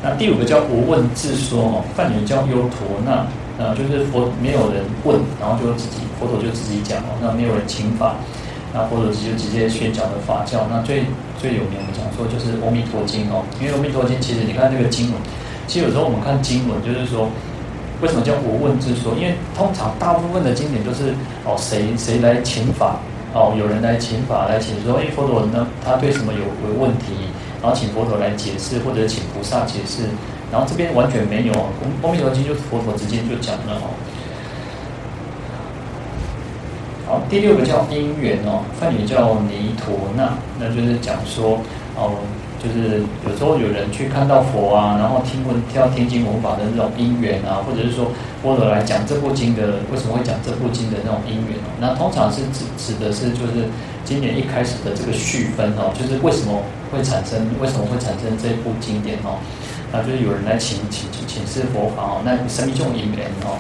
[0.04, 3.26] 那第五个叫无问自说哦，梵语叫优陀那，
[3.58, 8.16] 呃，就是佛没有人问，然后就自己佛陀就自己讲哦，那没有人请法。
[8.74, 11.06] 那佛陀就直接宣讲的法教，那最
[11.40, 15.22] 最有名的讲说就是《阿弥陀经》哦，因为《阿弥陀经》其实你看这个经文，
[15.68, 17.30] 其实有时候我们看经文，就是说
[18.02, 19.14] 为什么叫无问自说？
[19.16, 21.14] 因为通常大部分的经典都是
[21.46, 22.98] 哦谁谁来请法
[23.32, 27.14] 哦，有人来请法来请说，哎佛陀呢他对什么有有问题，
[27.64, 30.04] 然后请佛陀来解释，或者请菩萨解释，
[30.52, 31.54] 然后这边完全没有，
[32.04, 33.96] 《阿弥陀经》就佛陀直接就讲了哦。
[37.08, 41.60] 好，第六个叫因缘哦，梵语叫尼陀那，那就是讲说
[41.96, 42.20] 哦，
[42.62, 53.68] 就是有时候有人去看到佛啊，然后听闻听到天经闻法的那种因缘啊，或者是说佛陀来讲这部经的为什么会讲这部经的那种因缘哦，那通常是指指的是就是
[54.04, 56.60] 经典一开始的这个序分哦，就是为什么
[56.94, 59.42] 会产生为什么会产生这部经典哦，
[59.92, 63.58] 那就是有人来请请请示佛法哦，那什么这种因缘哦。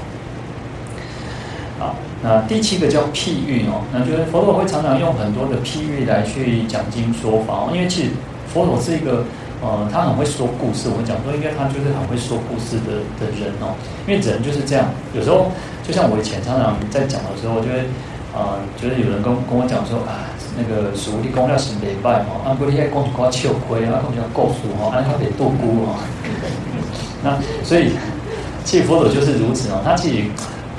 [1.79, 8.11] 好，那第七个叫譬喻哦，那就是佛陀会常常用很多的譬喻来去讲经说法哦，因为其实
[8.53, 9.25] 佛陀是一个
[9.63, 10.87] 呃，他很会说故事。
[10.89, 13.73] 我们讲说，应该他就是很会说故事的的人哦，
[14.05, 17.89] 因为人就是这样，有时候就像我以前常常在讲的时候，就会
[18.35, 25.95] 呃，就是有人跟跟我讲说啊，那个师父你讲了是礼拜哦，啊不，你还讲一寡笑亏啊，讲一寡故事哦，啊他得度孤哦。
[27.23, 27.91] 那所以，
[28.63, 30.31] 其实佛陀就是如此哦，他自己。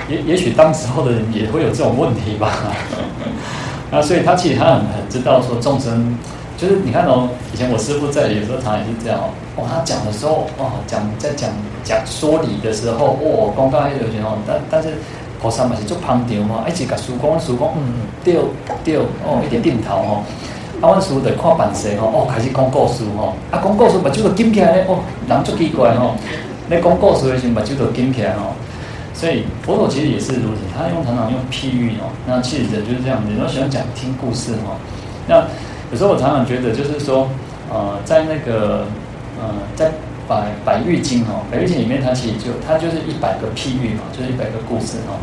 [0.07, 2.53] 也也许当时候的人也会有这种问题吧，
[3.89, 6.15] 那所以他其实他很很知道说众生，
[6.55, 9.19] 就是你看哦，以前我师父在有时候常也是这样
[9.55, 11.49] 哦，他讲的时候哦，讲在讲
[11.83, 14.89] 讲说理的时候哦，刚刚还有些哦，但但是
[15.41, 18.35] 菩萨嘛是做旁听嘛，一直甲师父讲，师讲嗯对
[18.83, 20.23] 对哦，一点点头吼，
[20.81, 26.15] 啊，阮师父在看办事吼，哦开始讲故事吼，啊讲故事嘛就个紧起来咧哦，人足奇怪吼。
[26.69, 28.53] 咧讲故事的时候，把就都紧起来吼。
[29.13, 32.09] 所以佛陀其实也是如此，他用常常用譬喻哦。
[32.27, 34.75] 那其实人就是这样子，人都喜欢讲听故事哦。
[35.27, 35.45] 那
[35.91, 37.29] 有时候我常常觉得，就是说，
[37.71, 38.85] 呃，在那个
[39.39, 39.91] 呃，在
[40.27, 45.17] 百百喻经哦，百喻经里面，它其实就它就是一百个譬喻嘛，就是一百个故事哦。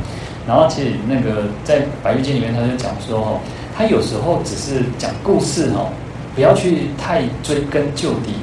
[0.47, 3.41] 然后其实那个在百喻经里面，他就讲说哦，
[3.77, 5.89] 他有时候只是讲故事哦，
[6.35, 8.35] 不要去太追根究底。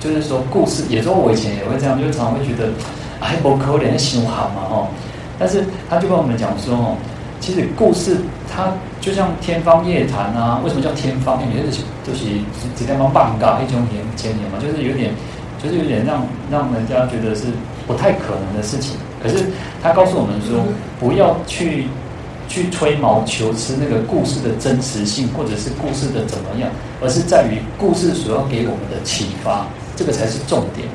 [0.00, 2.68] 就是说故事，有时候我以前也会这样，就常常会觉得
[3.20, 4.88] 哎，不可怜，修好嘛哦。
[5.38, 6.96] 但是他就跟我们讲说哦，
[7.40, 10.60] 其实故事它就像天方夜谭啊。
[10.62, 11.40] 为什么叫天方？
[11.42, 12.26] 因为就是就是
[12.76, 15.10] 直接帮棒嘎一种言千言嘛，就是有点
[15.64, 17.44] 就是有点让让人家觉得是
[17.86, 18.96] 不太可能的事情。
[19.22, 19.46] 可是
[19.82, 20.60] 他告诉我们说，
[21.00, 21.86] 不要去
[22.46, 26.68] 去吹毛求疵那个故事的真实性，或者是故事的怎么样，
[27.00, 30.86] 而是在于故事所要给我们的启发，这个才是重点。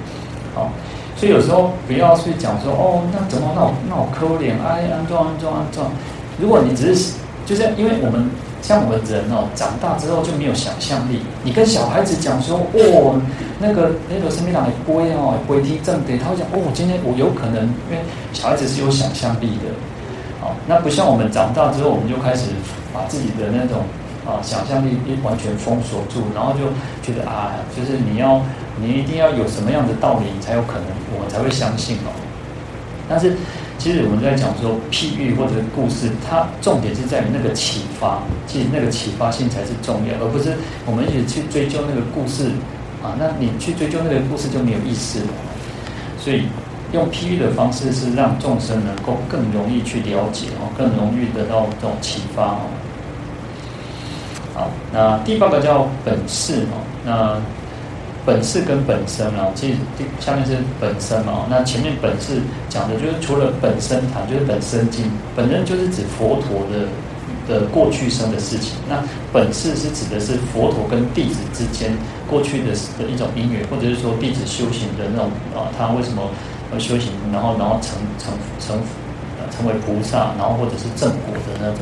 [0.53, 0.71] 好，
[1.15, 5.89] 所以有时候不要去讲说哦，那怎么那我那我抠脸哎，安装安装安装。
[6.39, 7.13] 如果你只是
[7.47, 8.29] 就是因为我们
[8.61, 11.21] 像我们人哦，长大之后就没有想象力。
[11.43, 13.21] 你跟小孩子讲说哦。
[13.61, 17.99] 那个那个生命党也不会哦，不会听正对，他会讲哦，今天我有可能，因为
[18.31, 19.67] 小孩子是有想象力的，
[20.39, 22.45] 好，那不像我们长大之后，我们就开始
[22.93, 23.83] 把自己的那种
[24.25, 26.71] 啊想象力一完全封锁住，然后就
[27.03, 28.39] 觉得啊，就是你要
[28.79, 32.15] 你一定要有什么样的道理，才有可能，我们才会相信哦。
[33.09, 33.35] 但是
[33.79, 40.53] 其实我们在讲说譬喻或者故事，它重点是在于那个启发，其实那个启发性才是重要，而不是
[40.85, 42.51] 我们一直去追究那个故事。
[43.01, 45.27] 啊，那你去追究那个故事就没有意思了。
[46.19, 46.43] 所以
[46.91, 52.59] 用譬喻的方式是让众生能够更容易去了解哦，更容易得到这种启发哦。
[54.53, 56.83] 好，那第八个叫本事哦。
[57.05, 57.41] 那
[58.25, 59.75] 本事跟本身啊，其实
[60.19, 61.47] 下面是本身啊。
[61.49, 65.05] 那前面本事讲的就是除了本身谈，就是本生经，
[65.35, 66.87] 本身就是指佛陀的。
[67.49, 69.03] 的过去生的事情，那
[69.33, 71.91] 本事是指的是佛陀跟弟子之间
[72.29, 76.29] 过去的的一种因缘，或者是说弟子修行的那种啊，他为什么
[76.71, 78.77] 要修行，然后然后成成成
[79.49, 81.79] 成为菩萨，然后或者是正果的那种。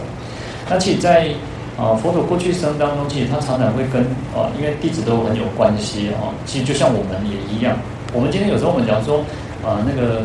[0.70, 1.28] 那其在
[1.78, 4.02] 啊佛陀过去生当中，其实他常常会跟
[4.36, 7.78] 啊，因为弟子都很有关系啊，其实就像我们也一样，
[8.14, 9.20] 我们今天有时候我们讲说
[9.64, 10.24] 啊那个。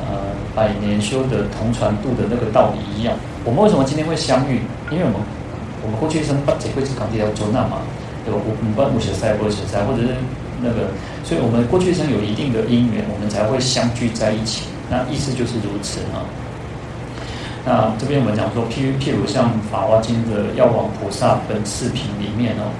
[0.00, 0.16] 呃，
[0.56, 3.14] 百年修的同船渡的那个道理一样。
[3.44, 4.58] 我们为什么今天会相遇？
[4.90, 5.20] 因为我们
[5.84, 7.84] 我们过去生八劫会是港地要做那嘛，
[8.24, 8.40] 对吧？
[8.40, 10.08] 我们不不写赛不写赛，或者是
[10.62, 10.88] 那个，
[11.22, 14.64] 所以我们过去生有一定的因缘，我们才会相聚在一起。
[14.88, 16.24] 那意思就是如此啊。
[17.64, 22.70] 那这边我们讲说，譬如譬如像《法华经》的药王菩萨本事品里面哦，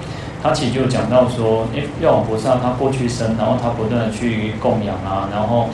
[0.41, 5.69] 他其实就讲到说，哎，药王菩萨他过去生，然后他不断的去供养啊，然后。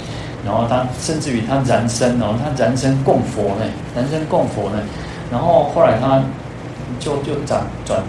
[0.45, 4.77] 然后他甚至于他燃身哦，他燃身供佛呢，燃身供佛呢。
[5.29, 6.23] 然后后来他
[6.99, 7.99] 就就转转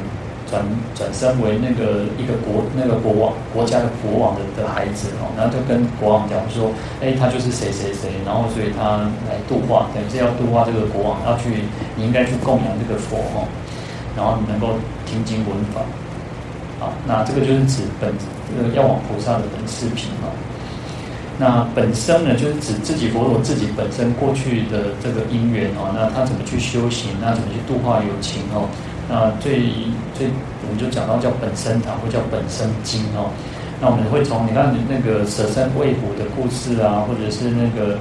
[0.50, 11.64] 转转身为那个一个国那个国王国家的国王的的孩子哦，然后就跟国王讲说，哎，他就是谁谁谁，然后所以他来度化，等于是要度化这个国王，要去
[11.96, 13.44] 你应该去供养这个佛哦，
[14.16, 15.80] 然后能够听经闻法。
[16.80, 18.12] 好，那这个就是指本
[18.56, 20.30] 这个药王菩萨的本事品哦。
[21.40, 28.66] 那本身呢，就是指自己佛陀自己本身过去的这个因缘哦，那他怎么去修行，那怎么去度化有情哦？
[29.08, 29.72] 那最
[30.14, 30.28] 最
[30.62, 33.30] 我们就讲到叫本生谈或叫本生经哦。
[33.80, 37.96] 那我们会从你看那个舍身喂虎的故事啊，或者是那个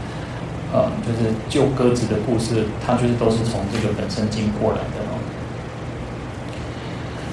[0.74, 5.13] 呃，就是救鸽子的故事，它就是都是从这个本生经过来的哦。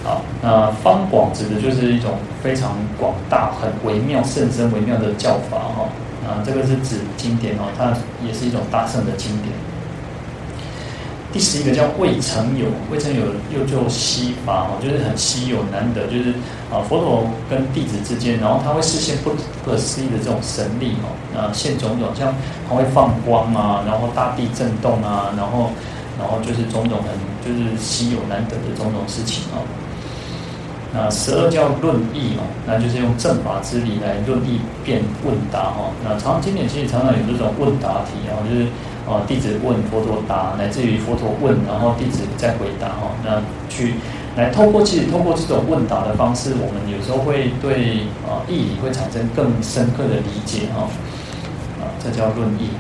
[0.05, 5.89] 好，那方广指的就是一种非常广大、很微妙、甚深微妙的教法哈。
[6.25, 7.93] 啊，这个是指经典哦，它
[8.25, 9.53] 也是一种大圣的经典。
[11.35, 16.31] 第十一个叫未曾有，未曾有又叫稀乏哦，就是很稀有难得，就是
[16.71, 19.33] 啊佛陀跟弟子之间，然后他会示现不
[19.67, 22.33] 可思议的这种神力哦，啊现种种像
[22.69, 25.71] 他会放光啊，然后大地震动啊，然后
[26.21, 27.11] 然后就是种种很
[27.43, 29.59] 就是稀有难得的种种事情哦。
[30.95, 35.91] 那十二叫论义哦，那就是用正法之理来论义辩问答哈。
[36.05, 38.69] 那常经典其实常常有这种问答题啊，就是
[39.07, 43.13] 啊弟子问佛陀答，乃至于佛陀问，然后弟子再回答哈。
[43.25, 43.95] 那去
[44.37, 50.89] 来通过其实透过这种问答的方式，我们有时候会对啊意义会产生更深刻的理解哈。
[51.81, 52.71] 啊，这叫论议。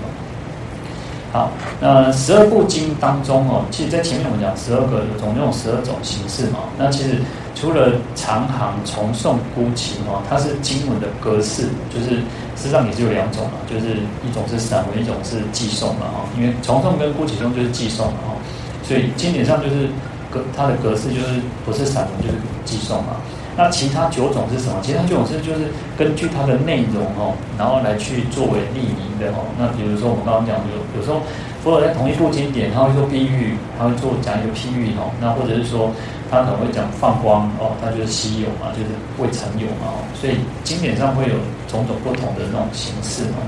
[1.34, 6.60] 好，那十二部经当中哦，其实，在前面我们讲十二个总共有十二种形式嘛。
[6.78, 7.18] 那其实
[7.56, 12.22] 除了长行、重诵、孤琴哦，它是经文的格式，就是
[12.54, 16.22] 实际上也是有两种嘛，就是一种是散文，一种是寄诵嘛哈。
[16.38, 18.38] 因为重诵跟孤启诵就是寄诵嘛哈，
[18.86, 19.88] 所以经典上就是
[20.30, 23.18] 格它的格式就是不是散文就是寄诵嘛。
[23.56, 24.80] 那其他九种是什么？
[24.82, 29.46] 其他九种是就是根据它的内容哦，然后来去作为立名的哦。
[29.58, 31.22] 那比如说我们刚刚讲有有时候
[31.62, 35.10] 佛陀在同一部经典，他会做譬喻，他会做讲一个譬喻哦。
[35.20, 35.90] 那或者是说
[36.30, 40.02] 他可能会讲放光哦，他就是稀有嘛，就是未曾有嘛哦。
[40.18, 40.34] 所以
[40.64, 41.34] 经典上会有
[41.68, 43.40] 种种不同的那种形式哦。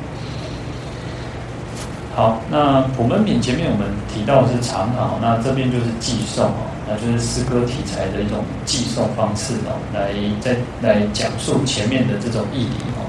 [2.17, 6.73] 好，那普门品前面我们提到的是长行，那这边就是寄送哦。
[6.89, 13.05] 那就是诗歌题材的一种寄送方式哦，来再来讲述前面的这种义理哦。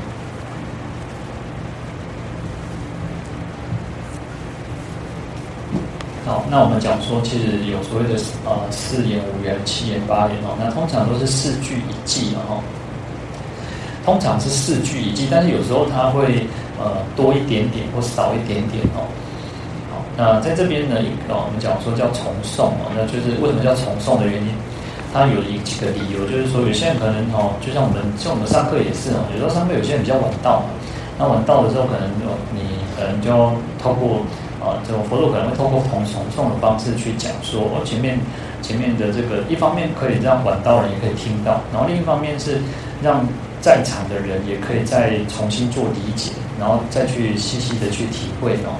[6.25, 12.59] 好，那我们讲说，其实有所谓的呃四言、五言、七言、八言哦，那通常都是四句一寄嘛哈。
[14.03, 16.45] 通常是四句一寄，但是有时候它会
[16.79, 19.05] 呃多一点点或少一点点哦。
[19.89, 20.95] 好那在这边呢，
[21.29, 24.49] 哦我们讲说叫重诵哦，那就是为什么叫重诵的原因，
[25.13, 30.63] 它有一几个理由，就是说有些人可能哦，就像我们像我们上课也是哦，有时候上课有些人比较晚到，
[31.17, 32.09] 那晚到的时候可能
[32.53, 32.61] 你
[32.95, 33.29] 可能就
[33.81, 34.21] 透过
[34.59, 38.19] 啊，这种佛陀可能会透过重重诵的方式去讲说，哦前面
[38.61, 42.57] 前面的这个一方面可以让晚到人也可以听到，然后另一方面是
[43.01, 43.25] 让
[43.61, 48.75] 在场的人也可以再重新做理解，然后再去细细的去体会哦。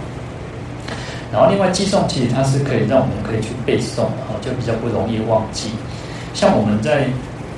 [1.31, 5.71] 然后另外寄诵其实它是可以让我们可以去背诵的哈，就比较不容易忘记。
[6.33, 7.07] 像我们在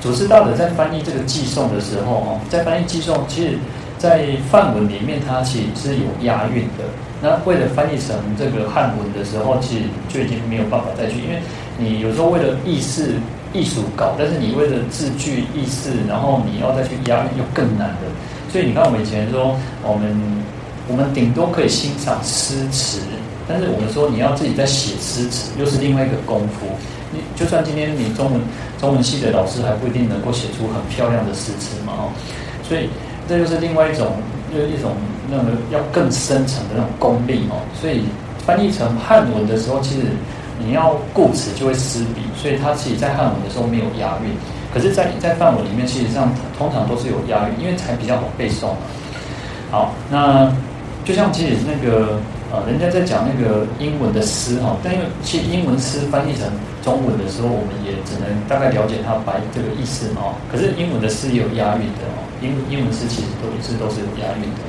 [0.02, 3.58] 祖师大德在翻译这个寄诵的时候哦，在翻译寄诵，其实，
[3.98, 6.86] 在梵文里面它其实是有押韵的。
[7.22, 11.40] 那为了翻译成这个汉文的时候，其实就已经没有办法再去，因为
[11.78, 13.14] 你有时候为了意思
[13.54, 18.08] 艺术稿，但是你为了字句意思，然后你要再去押韵，又更难了。
[18.52, 20.16] 所以你看我们以前说，我们
[20.88, 23.00] 我们顶多可以欣赏诗词。
[23.48, 26.68] 但是我们说你要自己在写诗词，又是另外一个功夫。
[27.12, 28.40] 你就算今天你中文
[28.80, 32.14] 中文系的老师，还不一定能够写出很漂亮的诗词嘛哦。
[32.62, 32.90] 所以
[33.28, 34.06] 这就是另外一种，
[34.54, 34.94] 又一种
[35.28, 37.58] 那个要更深层的那种功力哦。
[37.74, 38.04] 所以
[38.46, 40.06] 翻译成汉文的时候，其实
[40.64, 44.30] 你要顾词就会失笔，所以它其实在汉文的时候没有押韵。
[44.74, 48.70] 可是在，在在梵文里面，其实上通常都是有押韵，因为才比较好背诵。
[49.72, 50.52] 好，那
[51.04, 52.20] 就像其实那个。
[52.50, 56.50] 啊，人家在讲那个英文的诗哈，但因为其实英文诗翻译成
[56.82, 60.34] 中文的时候，我们也只能大概了解它白这个意思嘛。
[60.52, 64.66] 可是英文的诗也有押韵的哦，英英文诗其实都是都是有押韵的。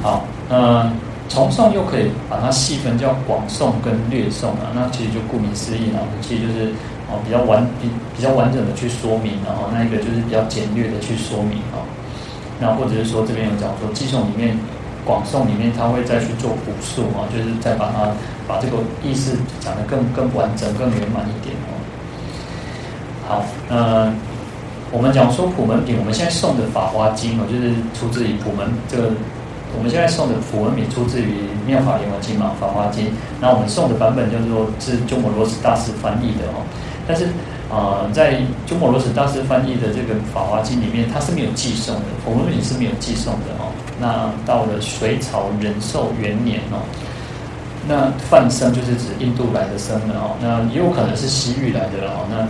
[0.00, 0.88] 好，那
[1.28, 4.70] 重诵又可以把它细分叫广诵跟略诵啊。
[4.74, 6.68] 那其实就顾名思义啊，其实就是
[7.10, 11.82] 哦比较完比比较完整的去说明，然后那一个就是比较简略的去说明啊。
[12.60, 14.56] 那或者是说，这边有讲说，寄诵里面、
[15.04, 18.14] 广诵里面，他会再去做补述啊，就是再把它
[18.46, 21.74] 把这个意思讲得更更完整、更圆满一点哦。
[23.26, 24.14] 好，呃
[24.92, 29.10] 我们讲说普门品，我们现在诵的《法华经》哦，就是出自于普门这个，
[29.76, 31.26] 我们现在送的普文品出自于
[31.66, 33.06] 《妙法莲华经》嘛，《法华经》。
[33.40, 36.62] 那我们送的版本叫做是鸠摩罗什大师翻译的哦，
[37.06, 37.28] 但是。
[37.70, 43.72] 呃，在鸠摩罗什大师翻译的这个《法华经》里面，它是没有寄送的，普文品是没有寄送的哦。
[43.98, 46.84] 那到了隋朝仁寿元年哦，
[47.88, 52.28] 那梵僧就是指印度来的僧的哦，那也有可能是西域来的哦。
[52.30, 52.46] 那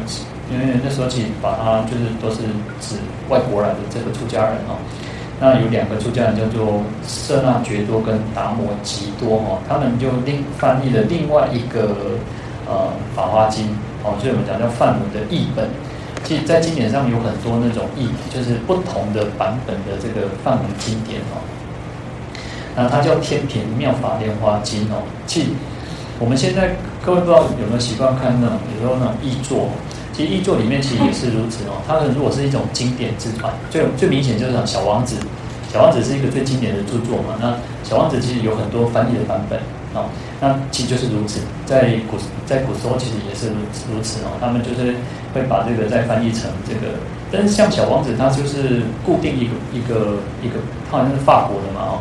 [0.53, 2.43] 因为那时候其实把它就是都是
[2.83, 2.97] 指
[3.31, 4.77] 外国来的这个出家人哦。
[5.41, 11.97] 那有两个出家人叫做舍那觉多跟达摩吉多哦，他们就另翻译了另外一个
[12.67, 13.67] 呃《法华经》。
[14.07, 15.67] 哦，所以我们讲叫梵文的译本，
[16.25, 21.41] 其实，在经典上有很多那种译，就是不同的版本的这个梵文经典哦。
[22.77, 25.01] 那它叫天品妙法莲华经哦。
[25.27, 25.47] 其
[26.21, 29.71] 我们现在各位不知道有没有习惯看那种，比如说那种译作，
[30.17, 31.83] 其实译作里面其实也是如此哦。
[31.87, 35.17] 它的如果是一种经典之传，最最明显就是讲小王子，
[35.73, 37.35] 小王子是一个最经典的著作嘛。
[37.41, 39.59] 那小王子其实有很多翻译的版本
[39.93, 40.07] 哦。
[40.41, 43.49] 那其实就是如此，在古在古时候其实也是
[43.91, 44.95] 如此哦，他们就是
[45.35, 46.95] 会把这个再翻译成这个，
[47.33, 50.61] 但是像小王子他就是固定一个一个一个，
[50.91, 51.93] 他好像是法国的嘛哦，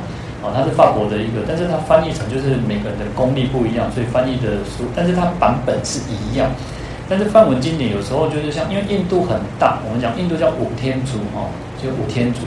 [0.44, 6.52] 哦他是法国的一个，但是他翻译成就是每个人的功力不一样，所以翻译的书，但是它版本是一样，
[7.10, 11.50] 但是梵文经典有时候就是像因为印度很大，我们讲印度叫五天族哦，
[11.82, 12.40] 就五天族，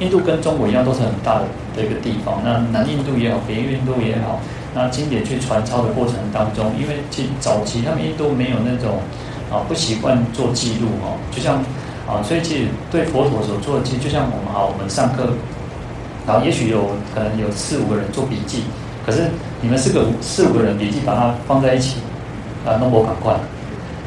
[0.00, 1.44] 印度跟中国一样，都是很大的
[1.76, 2.40] 的一个地方。
[2.44, 4.40] 那南印度也好，北印度也好，
[4.74, 8.98] 那经典去传抄的过程当中，因为其实早期他们印度没有那种
[9.52, 11.56] 啊不习惯做记录哦，就像
[12.08, 15.28] 啊，所以其实对佛陀所做的记，就像我们啊，我们上课，
[16.26, 18.64] 然后也许有可能有四五个人做笔记，
[19.04, 19.28] 可是
[19.60, 21.98] 你们四个四五个人笔记把它放在一起
[22.64, 23.34] 啊，弄不赶快，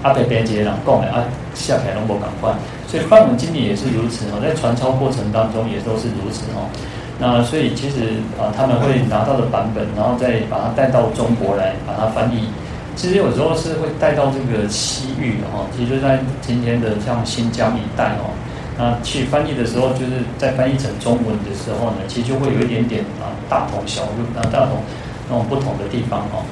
[0.03, 1.23] 阿北边节人讲的啊，
[1.53, 2.53] 下来弄不赶快。
[2.87, 6.67] 所以梵文经典也是如此哦，在传抄过程当中也都是如此哦。
[7.19, 12.47] 那所以其实啊，他们会拿到的版本，然后再把它带到中国来，把它翻译。
[12.95, 18.33] 其实有时候是会带到这个西域哦，其实就在今天的像新疆一带哦。
[18.77, 24.81] 那去翻译的时候，就是在翻译成中文的时候呢，其实就会有一点点啊大同小异啊大同
[25.29, 26.43] 那种不同的地方哦。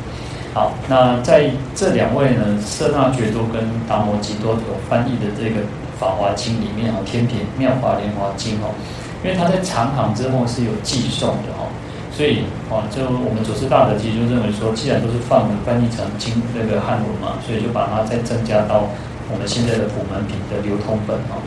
[0.54, 5.62] 好，那在这两位呢，舍那觉多跟达摩笈多所翻译的这个。
[6.02, 8.72] 《法华经》里面哦，《天品妙法莲华经》哦，
[9.22, 11.68] 因为它在长行之后是有寄送的哦，
[12.10, 18.88] 所以哦，就我们祖师大德其实就认为说，既然都是梵文翻译成经那个汉文嘛，所以就把它再增加到
[19.28, 21.44] 我们现在的普门品的流通本哦。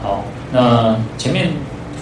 [0.00, 1.50] 好，那前面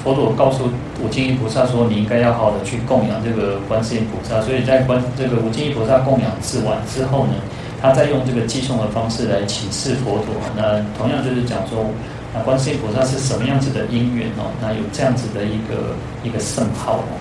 [0.09, 0.71] 佛陀告诉
[1.05, 7.35] 无尽意菩萨说，你应该要好好的去供养这个观世音菩萨，所以在观这个无尽意菩萨供养之完之后呢，
[7.79, 11.85] 他再用这个寄送的方式来启示佛陀，那同样就是讲说，
[12.33, 14.51] 那观世音菩萨是什么样子的因缘哦？
[14.63, 15.95] 那有这样子的一个
[16.25, 17.13] 一个圣号哦。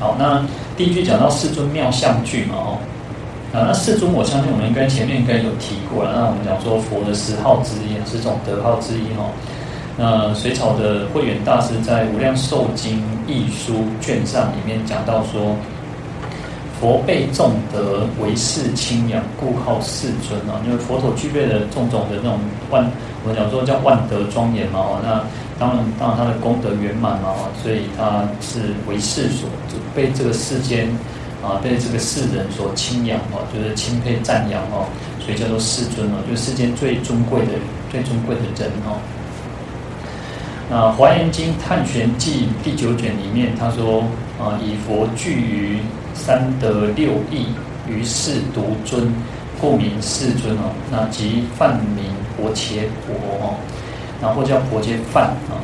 [0.00, 0.44] 好，那
[0.76, 2.78] 第一句讲到世尊妙相具嘛哦，
[3.52, 6.12] 啊，那世尊我相信我们应该前面应该有提过了。
[6.16, 9.28] 那我们讲说佛的十号之一，是这种德号之一哦。
[9.94, 15.54] 那隋朝的慧远大师在《无量寿经义书》卷上里面讲到说，
[16.80, 20.56] 佛被众德为世清扬，故号世尊啊。
[20.64, 22.40] 因为佛陀具备了种种的那种
[22.70, 22.90] 万，
[23.22, 24.80] 我们讲说叫万德庄严嘛。
[25.04, 25.20] 那
[25.60, 27.34] 当然，当然他的功德圆满嘛。
[27.62, 29.46] 所以他是为世所
[29.94, 30.88] 被这个世间
[31.42, 34.86] 啊，被这个世人所钦仰哦，就是钦佩赞扬哦，
[35.20, 37.52] 所以叫做世尊哦，就是世间最尊贵的、
[37.90, 38.96] 最尊贵的人哦。
[40.70, 44.04] 那《华严经·探玄记》第九卷里面，他说
[44.40, 45.78] ：“啊，以佛具于
[46.14, 47.48] 三德六义，
[47.86, 49.12] 于世独尊，
[49.60, 50.72] 故名世尊哦。
[50.90, 52.04] 那即梵名
[52.38, 53.14] 薄伽婆
[53.44, 53.54] 哦，
[54.22, 55.60] 然后叫薄伽梵啊。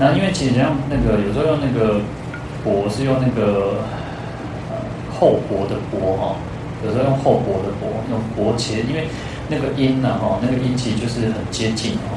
[0.00, 2.00] 那因为其实像那个有时候用那个
[2.64, 3.84] 佛是用那个
[5.20, 6.34] 厚薄的薄哈，
[6.82, 9.06] 有时候用厚薄的薄，用薄切，因为
[9.48, 12.16] 那个音呢哈，那个音其实就是很接近哈。”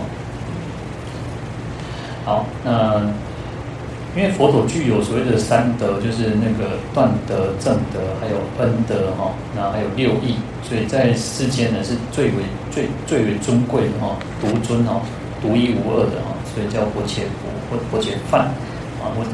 [2.24, 3.01] 好，那
[4.16, 15.01] 因为佛陀具有所谓的三德，就是那个断德、正德，还有恩德哈，那还有六义，所以在世间呢是最为最最为尊贵的哈，独尊哈，
[15.41, 18.45] 独一无二的哈，所以叫薄伽婆或薄切饭
[19.01, 19.26] 啊，或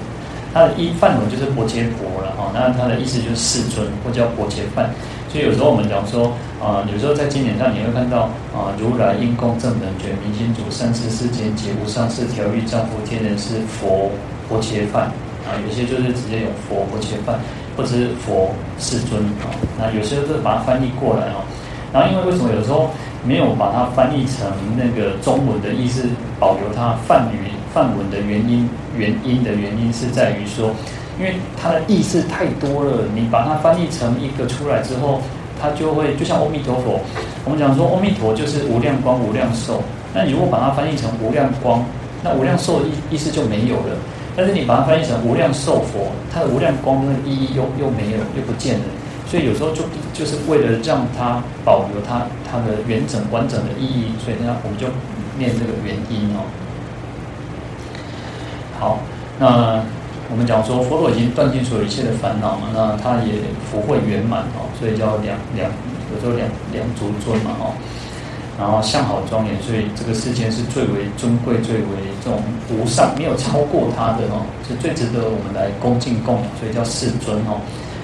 [0.54, 4.89] 他的一梵文就是薄伽婆了哈，那他的意思就是世尊或叫薄伽梵。
[5.30, 14.10] 所以有时候我们讲说，啊、有时候在经典上你会看到，啊、如来应供正等觉明心主，三世世间皆无上士调御丈夫天人师佛
[14.50, 15.06] 薄伽梵
[15.45, 17.38] 啊，有些就是直接用佛薄伽梵，
[17.78, 21.45] 或者是佛世尊啊，那有些就是把它翻译过来哦，
[21.93, 22.89] 然后因为为什么有时候
[23.24, 30.72] 没有把它翻译成那个中文的意思，保留它梵语梵文的原因，原因的原因是在于说。
[31.20, 35.20] 因为它的意思太多了，你把它翻译成一个出来之后，
[35.60, 37.02] 它就会就像阿弥陀佛，
[37.44, 39.84] 我们讲说阿弥陀就是无量光、无量寿。
[40.14, 41.84] 那你如果把它翻译成无量光，
[42.24, 43.98] 那无量寿意意思就没有了。
[44.34, 48.86] 但是你把它翻译成无量寿佛，它的无量光的意义又又没有，又不见了。
[49.28, 54.88] 所以有时候就就是为了让它保留它它的完整完整的意义，所以呢，我们就
[55.38, 56.48] 念这个原因哦。
[58.80, 59.00] 好，
[59.38, 59.82] 那。
[60.32, 65.66] 我们讲说，佛陀已经断尽所有一切的烦恼嘛，那他也福慧圆满哦，所以叫两两，
[66.14, 67.74] 有时候两两足尊嘛哦，
[68.60, 72.38] 然后相好庄严，所以这个世间是最为尊贵、最为这种
[72.70, 77.58] 无上，没有超过他的哦，是最值得我们来恭敬供养，所以叫世尊哦。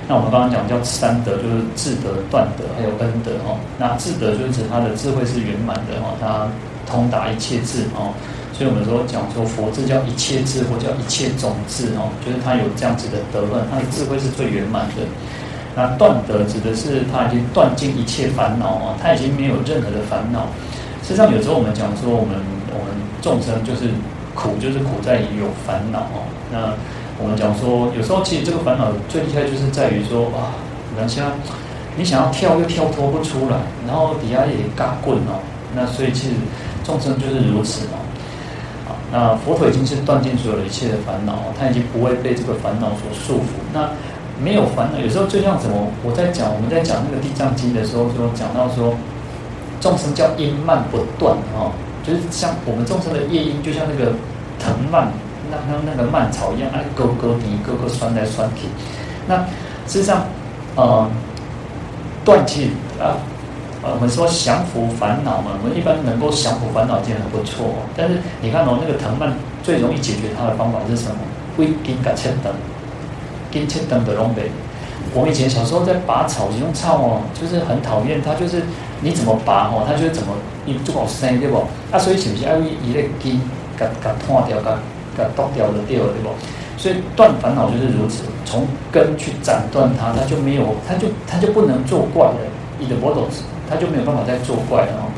[0.09, 3.61] 那我们刚刚讲叫三德，就是智德、断德，还有恩德哦。
[3.77, 6.49] 那智德就是指他的智慧是圆满的哦，他
[6.89, 8.09] 通达一切智哦。
[8.57, 15.03] 所以我们说讲说佛智叫一切智，或叫一切种智哦，就是他有这样子的德论，他的智慧是最圆满的。
[15.75, 20.47] 那断德指的是他已经断尽一切烦恼啊，他已经没有任何的烦恼。
[21.03, 22.39] 事实上，有时候我们讲说我们
[22.71, 23.91] 我们众生就是
[24.33, 26.23] 苦，就是苦在于有烦恼哦。
[26.49, 26.71] 那
[27.19, 30.55] 我们讲说，有时候其实这个烦恼最厉害就是在于说啊，
[30.95, 31.27] 人家
[31.97, 35.43] 你想要跳又跳脱不出来，然后底下也嘎棍哦，
[35.75, 36.35] 那所以其实
[36.85, 37.99] 众生就是如此哦。
[39.11, 43.47] 那佛陀已经是断尽所有的一切的烦恼，他已经不会被这个烦恼所束缚。
[43.73, 43.89] 那
[44.43, 48.93] 没有烦恼，有时候就像什么，我在讲我们在讲那个地藏经的时候，说讲到说
[49.79, 51.71] 众生叫因蔓不断哦，
[52.03, 54.11] 就是像我们众生的业因，就像那个
[54.59, 55.07] 藤蔓，
[55.49, 58.67] 那那那个蔓草一样，哎，勾勾底，勾勾酸来酸去。
[59.27, 59.37] 那
[59.87, 60.25] 事实上，
[60.75, 61.07] 呃，
[62.25, 63.15] 断气啊，
[63.85, 67.67] 呃，我们说降服烦恼嘛，我们一般能够降服烦恼已经很不错。
[67.95, 69.31] 但是你看哦，那个藤蔓
[69.61, 71.17] 最容易解决它的方法是什么？
[71.55, 72.51] 会金甲切灯。
[73.51, 74.49] 金切灯的龙北，
[75.13, 78.63] 我们以前小时候在拔草，用草哦，就是很讨厌它，就是
[79.01, 80.33] 你怎么拔哦，它就是怎么
[80.65, 81.63] 一就好生对不？
[81.91, 83.39] 啊，所以是不是要以一类金，
[83.77, 84.69] 给给断掉，给
[85.15, 86.33] 给断掉的掉对不？
[86.75, 92.37] 所以断烦恼就是如此，从根去斩断它，它就没有，它就它就不能作怪了，
[92.79, 93.29] 你的佛陀
[93.69, 95.11] 它就没有办法再作怪了哦。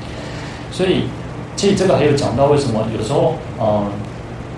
[0.72, 1.04] 所以
[1.56, 3.86] 其实这个还有讲到为什么有时候嗯。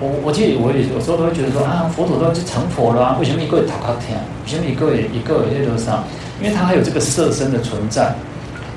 [0.02, 4.18] 我我记得我也有时候都会觉得说啊，佛陀都去成佛了，啊，为什么一个也讨好天？
[4.46, 6.06] 为什么一个也一个也都上？
[6.40, 8.16] 因为他还有这个色身的存在。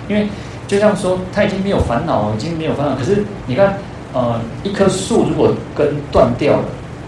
[0.08, 0.26] 因为
[0.66, 2.96] 就像说，他已经没有烦恼，已经没有烦恼。
[2.96, 3.78] 可是你看，
[4.12, 6.64] 呃，一棵树如果根断掉了，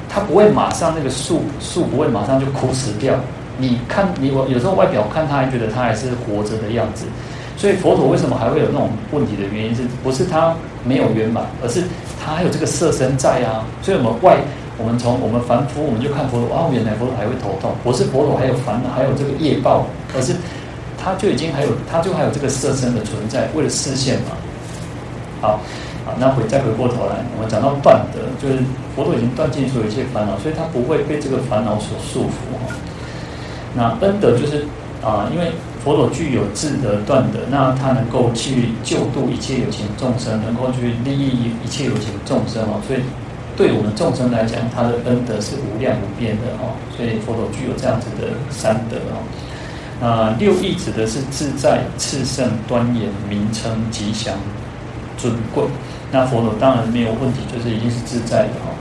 [0.09, 3.17] 它不会马上那个树树不会马上就枯死掉。
[3.59, 7.07] 你看，你我有时候外表看他还觉得他还是活着的样子。
[7.57, 11.83] 所以佛陀为什么还会有那种问题的原因，是不是他没有圆满，而是？
[12.25, 14.39] 他还有这个色身在啊，所以我们外，
[14.79, 19.85] 我们从我们凡夫，我们就看佛陀，哦，原来佛陀还会头痛，不是佛陀还有烦恼，还有这个业报，
[20.17, 20.33] 而是
[20.97, 24.33] 他就已经还有，他就还有这个色身的存在，为了示现嘛。
[25.43, 25.61] 好，
[26.07, 28.65] 好，那回再回过头来，我们讲到断德，就是
[28.97, 32.73] 佛陀已经断尽所有一切烦恼，所以他不会被这个烦恼所束缚哈。
[33.75, 34.65] 那恩德就是
[35.05, 35.53] 啊，因为。
[35.85, 42.81] 佛陀具有智德断德，那他能够去救度一切有情众生，能够去利益一切有情众生哦。
[42.89, 43.01] 所以，
[43.55, 46.73] 对我们众生来讲，他的恩德是无量无边的哦。
[46.97, 49.21] 所以佛陀具有这样子的三德哦。
[50.01, 54.33] 那六义指的是自在、炽盛、端严、名称、吉祥、
[55.19, 55.65] 尊贵。
[56.11, 58.73] 那佛陀当然没有问题，就是一定是自在的哦。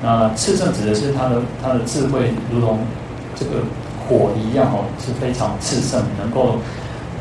[0.00, 2.78] 那炽盛指的是他的他的智慧，如同
[3.34, 3.64] 这个。
[4.08, 6.56] 火一样哦，是非常炽盛，能够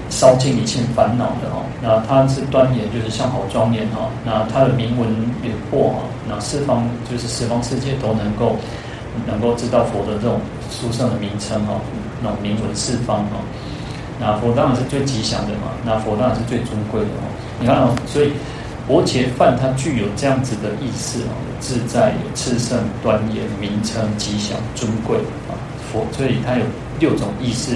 [0.10, 1.64] 烧尽一切烦恼的哦。
[1.82, 4.10] 那它是端严，就是相好庄严哦。
[4.26, 5.10] 那它的名闻
[5.42, 8.56] 远播啊，那四方就是十方世界都能够
[9.28, 11.82] 能够知道佛的这种殊胜的名称哦，
[12.22, 13.42] 那种名闻四方哦。
[14.20, 17.26] 那佛当然是最吉祥的嘛，那佛当然是最尊贵的哦。
[17.60, 18.32] 你看哦，所以
[18.88, 25.18] 薄伽梵它具有这样子的意思哦，自在、炽盛、端严、名称、吉祥、尊贵
[25.50, 25.56] 啊。
[26.12, 26.66] 所以它有
[27.00, 27.76] 六种意思，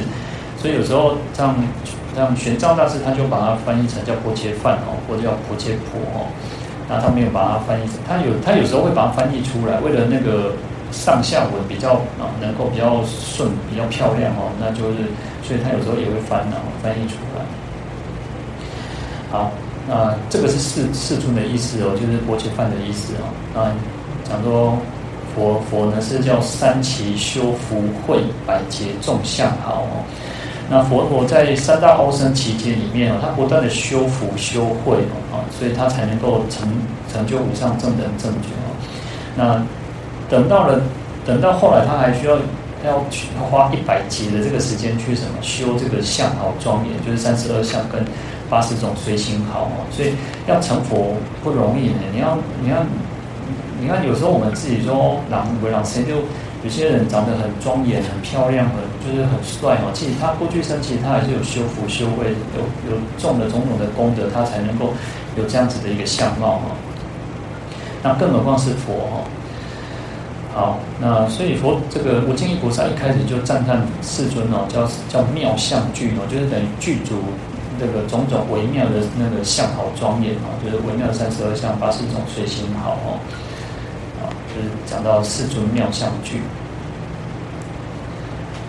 [0.58, 1.56] 所以有时候像
[2.16, 6.26] 像玄奘大师他就把它翻译成叫薄伽梵哦，或者叫薄切婆哦，
[6.90, 10.54] 那他没有把它翻译成，他有他有时候会把它翻译出来，为了那个
[10.92, 15.12] 上下文比较啊能够比较顺比较漂亮哦，那就是
[15.44, 17.46] 所以他有时候也会翻啊翻译出来。
[19.30, 19.52] 好，
[19.88, 23.70] 那这个是四四尊的意思哦，就是薄伽梵的意思哦，啊
[24.28, 24.78] 讲说。
[25.38, 30.02] 佛佛呢是叫三奇修福慧百劫众相好哦，
[30.68, 34.96] 那佛陀在三大阿僧只劫里面哦，他不断的修福修慧
[35.32, 36.68] 哦，所以他才能够成
[37.14, 38.74] 成就无上正等正觉哦。
[39.36, 39.64] 那
[40.28, 40.82] 等到了
[41.24, 42.36] 等到后来，他还需要
[42.84, 48.04] 要去花一百劫的这个时间去什么修这个相好庄严，就是三十二相跟
[48.50, 50.14] 八十种随行好哦，所以
[50.48, 51.14] 要成佛
[51.44, 52.00] 不容易呢。
[52.12, 52.78] 你要你要。
[53.80, 56.16] 你看，有时候我们自己说，狼不狼谁就
[56.64, 58.76] 有些人长得很庄严、很漂亮、很
[59.06, 59.92] 就是很帅哦。
[59.94, 64.94] 其实他过去生，其实他还是有修福修慧，有有种的种种的功德，他才能够
[65.38, 66.74] 有这样子的一个相貌哈。
[68.02, 69.22] 那更何况是佛哈。
[70.54, 77.14] 好，那所以佛这个无尽意菩萨一开始就赞叹世尊哦，叫叫妙相具哦，就是等于具足
[77.80, 83.22] 这个种种微妙的那个相好庄严哦，就是微妙三十二相八十种随行好哦。
[84.86, 86.42] 讲到世尊妙相具，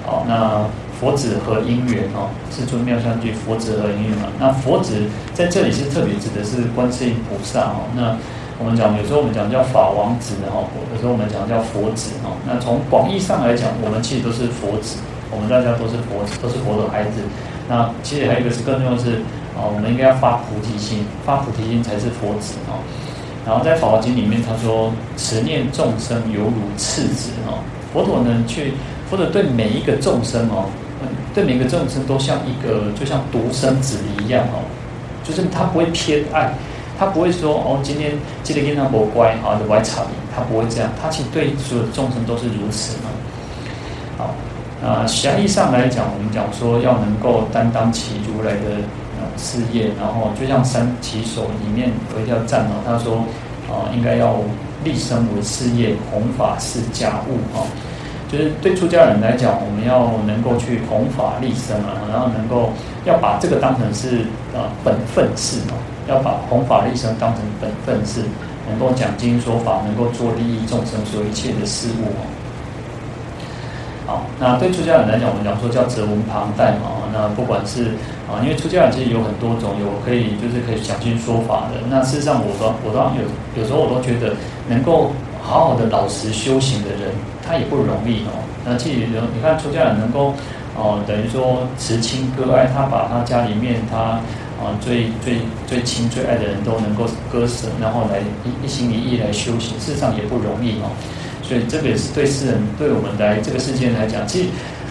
[0.05, 0.65] 好，那
[0.99, 2.29] 佛子和因缘哦？
[2.51, 4.29] 世尊妙相具，佛子和因缘嘛？
[4.39, 4.95] 那佛子
[5.33, 7.87] 在这里是特别指的是观世音菩萨哦。
[7.95, 8.17] 那
[8.59, 12.35] 我们讲有时候我们讲叫法王子哦，有时候我们讲叫佛子哦。
[12.45, 14.99] 那从广义上来讲，我们其实都是佛子，
[15.31, 17.23] 我们大家都是佛子，都是佛的孩子。
[17.69, 19.23] 那其实还有一个是更重要的是
[19.55, 22.83] 啊，我们应该要发菩提心，发菩提心才是佛子哦。
[23.49, 28.75] 然后在《法华经》里面，他说：“慈念众生犹如次子哦。”佛陀呢，去
[29.09, 30.69] 佛陀对每一个众生哦，
[31.35, 34.61] 对每个众生都像一个就像独生子一样哦，
[35.25, 36.53] 就是他不会偏爱，
[36.99, 43.09] 他不会说哦，今天记得跟他不乖，好的歪草，他不会这样，他其实对所有众生都是如此嘛。
[44.19, 44.35] 好，
[44.83, 48.85] 那狭义上来讲，我们讲说要能够担当起如来的
[49.39, 53.19] 事业，然后就像三起手里面有一条赞哦，他说
[53.71, 54.37] 啊、呃，应该要
[54.85, 57.65] 立身为事业，弘法是家务哈。
[58.31, 62.71] 就是对出家人来讲，我们要能够去弘法立身啊，然后能够
[63.07, 64.19] 要把这个当成是
[64.53, 65.73] 啊本分事嘛，
[66.07, 68.21] 要把弘法立身当成本分事，
[68.69, 72.21] 能够讲经说法，能够做利益众生所有一切的事物哦。
[74.07, 77.93] 好，那对出家人来讲，我们讲说叫责无旁贷嘛，那不管是
[78.29, 81.81] 啊，因为出家人其实有很多种，有可以就是可以讲经说法的。
[81.89, 83.25] 那事实上，我都我都有
[83.61, 84.37] 有时候我都觉得
[84.69, 85.11] 能够。
[85.41, 87.09] 好好的老实修行的人，
[87.47, 88.45] 他也不容易哦。
[88.67, 90.35] 那其实你看出家人能够
[90.77, 94.21] 哦，等于说慈亲割爱，他把他家里面他
[94.61, 100.93] 啊最最最亲最爱的人都能够割舍，然后来一一心一意来修行，事实上也不容易哦。
[101.43, 104.49] 所以这个也是对世人对我们来这个世界来讲，其实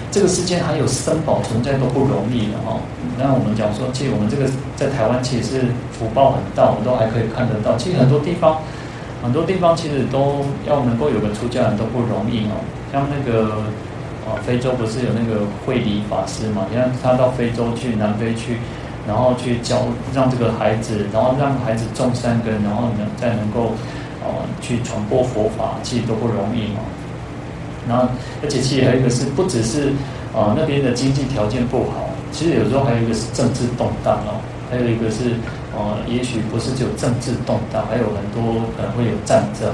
[0.10, 2.82] 这个世界还有僧宝存在都不容易的哦。
[3.18, 4.46] 那我们讲说，其实我们这个
[4.76, 5.62] 在台湾其实是
[5.92, 7.76] 福报很大，我们都还可以看得到。
[7.78, 8.58] 其实很多地方。
[9.20, 12.62] 很多地方其实都要能够有个出家人都不容易哦，
[12.94, 13.50] 像那个
[14.30, 16.68] 啊，非洲不是有那个慧理法师嘛？
[16.70, 18.58] 你看他到非洲去，南非去，
[19.08, 23.74] 然后去教让这个孩子，然后让孩子种善根，然后呢再能够
[24.22, 26.80] 啊去传播佛法，其实都不容易嘛。
[27.90, 28.08] 然后
[28.44, 29.90] 而且其实还有一个是，不只是
[30.32, 35.36] 啊那边的经济条件不好，其实有时候还有一个是政治动荡哦，还有一个是。
[35.78, 39.70] 哦，也许不是只有政治动荡，还有很多可能会有战争。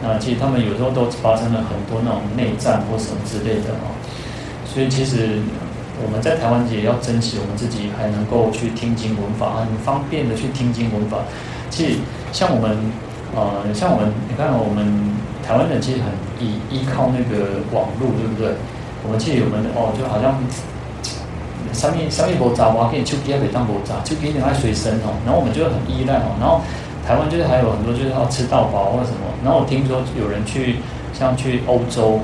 [0.00, 3.90] 那其实他们有时候都发生了很多那种内战或什么之类的哦。
[4.64, 5.42] 所以其实
[5.98, 11.18] 我们在台湾也要珍惜我们自己还能够去听经闻法，很方便的去听经闻法。
[11.68, 11.98] 其实
[12.30, 12.78] 像我们
[13.34, 14.86] 呃，像我们你看我们
[15.42, 18.54] 台湾人其实很依依靠那个网络，对不对？
[19.02, 20.38] 我们其实我们哦，就好像。
[21.72, 25.16] 上面上面无杂话，给你手机也可以当无杂，手机你爱随身哦。
[25.24, 26.36] 然后我们就很依赖哦。
[26.40, 26.60] 然后
[27.06, 29.18] 台湾就是还有很多就是要吃到饱或者什么。
[29.42, 30.76] 然后我听说有人去
[31.12, 32.20] 像去欧洲，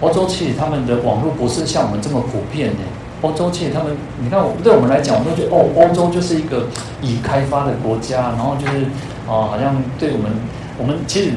[0.00, 2.82] 欧洲其实他们的网络不是像我们这么普遍的。
[3.20, 6.66] 欧洲其实他们，你看对我们来讲，我们都觉得哦，欧洲就是一个
[7.02, 8.84] 已开发的国家，然后就是
[9.26, 10.30] 啊，好像对我们，
[10.78, 11.32] 我们其实。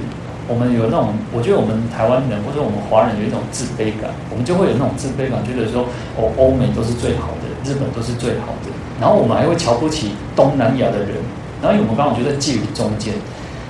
[0.51, 5.87] 我们有那种，我觉得我们台湾人或者我们华人有一种自卑感，我们就会有那种自卑感，觉得说
[6.19, 8.67] 哦，欧美都是最好的，日本都是最好的，
[8.99, 11.23] 然后我们还会瞧不起东南亚的人，
[11.63, 13.13] 然后我们刚好觉得介于中间。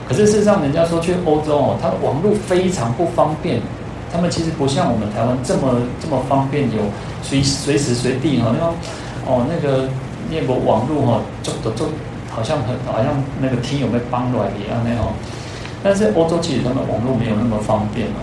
[0.09, 3.61] 可是事实上，人家说去欧洲哦，他的网络非常不方便，
[4.11, 6.81] 他们其实不像我们台湾这么这么方便，有
[7.21, 8.73] 随随时随地哈，那种
[9.29, 9.87] 哦那个
[10.33, 11.85] 那个网络哈，就就就
[12.33, 15.13] 好像很好像那个天有没有帮来一样那种。
[15.83, 18.21] 但是欧洲其实他们网络没有那么方便哦，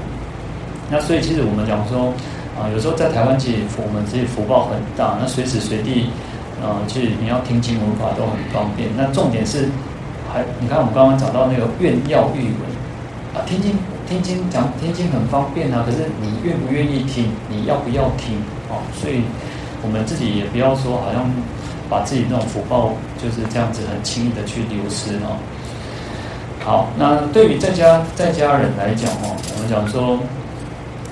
[0.90, 2.12] 那所以其实我们讲说
[2.54, 6.10] 啊，有时候在台湾其实我们自己福报很大，那随时随地
[6.62, 8.88] 啊，其实你要听经文法都很方便。
[8.96, 9.68] 那重点是
[10.32, 12.62] 还你看我们刚刚讲到那个愿要欲闻
[13.34, 13.76] 啊，听经
[14.08, 18.36] 听经讲听经很方便啊，可是你愿不愿意听，你要不要听
[18.70, 18.78] 啊？
[18.94, 19.22] 所以
[19.82, 21.28] 我们自己也不要说好像
[21.90, 22.92] 把自己那种福报
[23.22, 25.38] 就是这样子很轻易的去流失哦。
[26.68, 30.18] 好，那对于在家在家人来讲哦，我们讲说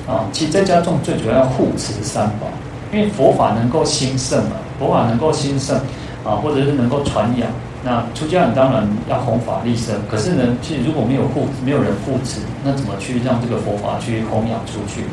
[0.06, 2.46] 啊，其实在家中最主要护持三宝，
[2.92, 5.78] 因为佛法能够兴盛嘛，佛法能够兴盛
[6.22, 7.48] 啊，或者是能够传扬。
[7.82, 15.04] 那出家人当然要弘法利生，可是呢，其实如果没有护没有人护持，那怎么去让这个佛法去弘扬出去？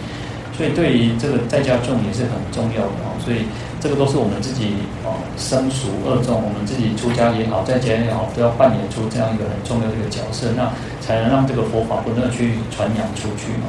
[0.58, 3.48] 所以对于这个在家众也是很重要的哦，所以。
[3.84, 10.72] 这个都是我们自己啊，生熟二众，我们自己出家也好，在家也好，都要扮演出这样一个很重要的一个角色，那
[11.04, 13.68] 才能让这个佛法不断去传扬出去嘛。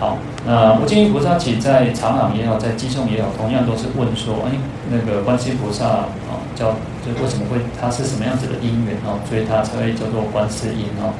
[0.00, 4.58] 好，那无尽意菩萨起在长朗也好，在偈颂也好，同样都是问说，哎，
[4.90, 6.74] 那个观世音菩萨啊，叫
[7.06, 11.14] 就为什么会他是什么样子的因缘哦，所以他才会叫做观世音哦。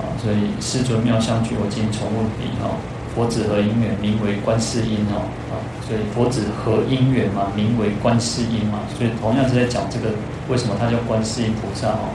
[0.00, 2.80] 啊，所以世尊妙相具，我今重问彼哦。
[3.14, 10.14] 佛子何因缘名为观世音哦，啊，所以佛子合因缘嘛，名为观世音嘛，所以同样是在讲这个
[10.48, 12.08] 为什么他叫观世音菩萨哦。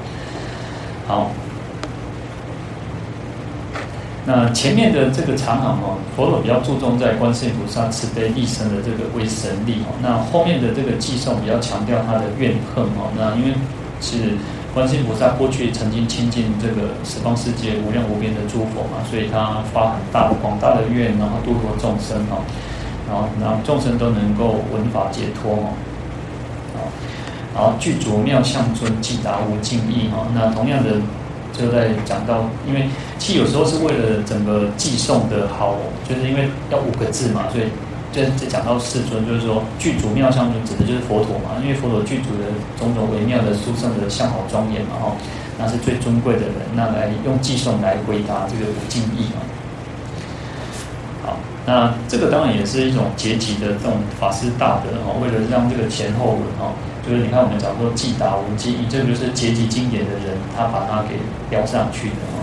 [1.07, 1.31] 好，
[4.25, 13.53] 那前面的这个长行哦，佛陀比较注重在观世音菩萨慈悲利生的这个为神力哦，那后面的这个偈颂比较强调他的怨恨哦，那因为
[14.01, 14.37] 是。
[14.73, 22.45] 观世音菩萨过去曾经亲近这个十方世界无量无边的诸佛嘛，所以他发很大广大的愿，然后度脱众生哦。
[23.07, 25.73] 然后让众生都能够闻法解脱哦。
[27.55, 30.27] 然后具足妙相尊，即达无尽意哦。
[30.35, 30.91] 那同样的，
[31.51, 32.87] 就在讲到，因为
[33.17, 35.75] 其实有时候是为了整个偈颂的好，
[36.07, 37.65] 就是因为要五个字嘛，所以
[38.13, 41.57] 就就讲到世尊，就是说具足妙相尊，指的就是佛陀嘛。
[41.63, 42.45] 因为佛陀具足的
[42.77, 45.15] 种种微妙的殊胜的相好庄严嘛哈，
[45.57, 49.41] 那是最尊贵的人，那来用偈颂来回答这个无尽意嘛。
[51.67, 56.71] 那这个当然也是一种结集的这种法师大德哈，为了让这个前后文哈。
[57.05, 61.15] 就是你看，我们讲说即达无尽意，这个就是结集经典的人，他把它给
[61.49, 62.39] 标上去的哦。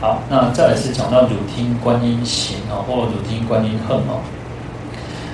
[0.00, 4.20] 好，那再来是讲到汝听观音行啊，或汝听观音恨哦。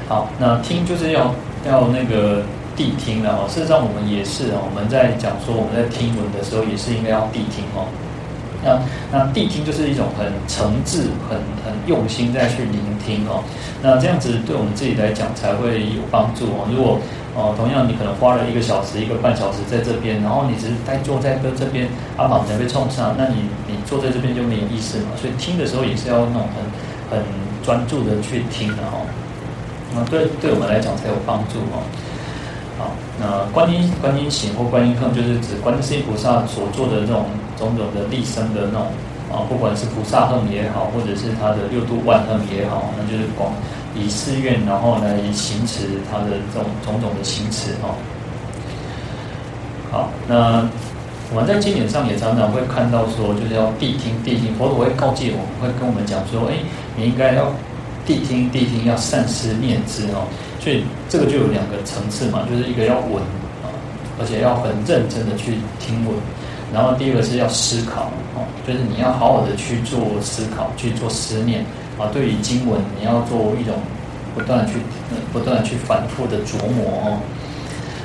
[0.09, 2.43] 好，那听就是要要那个
[2.83, 3.47] 谛听了哦。
[3.49, 7.87] 事实上，我们也是哦，我们在讲说我们在听闻的时候，也是应该要谛听哦。
[8.65, 8.79] 那
[9.11, 13.43] 那谛听就是一种很诚挚、很很用心在去聆听哦。
[13.83, 16.67] 那这样子对我们自己来讲才会有帮助哦。
[16.71, 16.99] 如果
[17.35, 25.15] 哦，同样你可能花了一个小时、一个半小时在这边，然后你只是呆坐在这这边，阿妈才被冲上，那你你坐在这边就没有意思嘛。
[25.21, 27.25] 所以听的时候也是要那种很很
[27.65, 29.07] 专注的去听的哦。
[29.95, 31.83] 那对对我们来讲才有帮助哦。
[32.79, 37.25] 好，那观音观音行或观音行，就是指观世音菩萨所做的这种。
[37.59, 38.87] 种种的立身的那种
[39.31, 43.53] 啊，不管是菩萨恨也好，或者是他的六度万恨也好，那就是广
[43.95, 47.95] 以誓愿，然后来行持他的这种种种的行持哈。
[49.93, 50.67] 好，那
[51.31, 56.57] 我们在经典上也常常会看到说，就是要谛听谛听，佛陀会告诫我们，会跟我们讲说，哎，
[56.97, 57.53] 你应该要
[58.07, 60.27] 谛听谛听，要善思念之哦。
[60.61, 63.23] 所以这个就有两个层次嘛，就是一个要闻
[63.63, 63.67] 啊，
[64.19, 66.15] 而且要很认真的去听闻。
[66.73, 71.65] 然后第二个是要思考哦，就是你要好好的去做思考，去做思念
[71.99, 72.09] 啊。
[72.13, 73.75] 对于经文，你要做一种
[74.35, 74.75] 不断去、
[75.33, 77.19] 不断去反复的琢磨哦。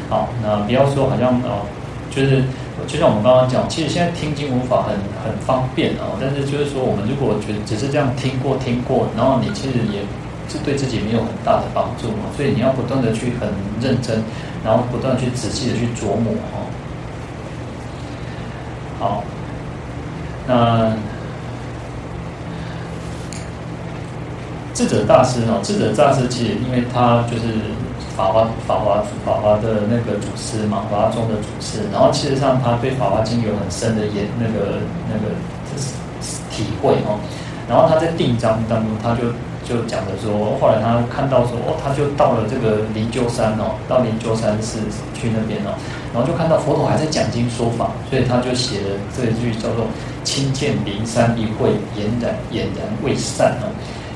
[0.10, 1.66] 好，那不要说好像哦，
[2.10, 2.44] 就是
[2.86, 10.02] 就像我们刚刚讲，其实现在听经闻法很很方便哦，但是就是说，我们如果觉只是这样听过听过，然后你其实也
[10.48, 12.30] 是对自己没有很大的帮助嘛。
[12.36, 13.50] 所以你要不断的去很
[13.82, 14.24] 认真，
[14.64, 16.68] 然后不断去仔细的去琢磨哦。
[19.00, 19.24] 好，
[20.48, 20.94] 那
[24.74, 25.60] 智者大师呢？
[25.64, 27.44] 智者大师其实因为他就是
[28.18, 31.86] 法华法华法华的那个祖师嘛，法华宗的祖师。
[31.94, 35.30] 然后其实上他对《法华经》有很深的研那个那个
[35.70, 35.94] 就是
[36.50, 37.22] 体会哦。
[37.70, 39.30] 然后他在定章当中，他就
[39.68, 44.80] 就讲的说，后来他看到说，哦，他就到了这个灵鹫山哦，到灵鹫山寺
[45.14, 45.78] 去那边哦。
[46.12, 49.86] 然后就看到佛陀还在讲经说法，所以他就写了这一句叫做
[50.24, 53.70] “亲见灵山一会，俨然俨然未散”哦，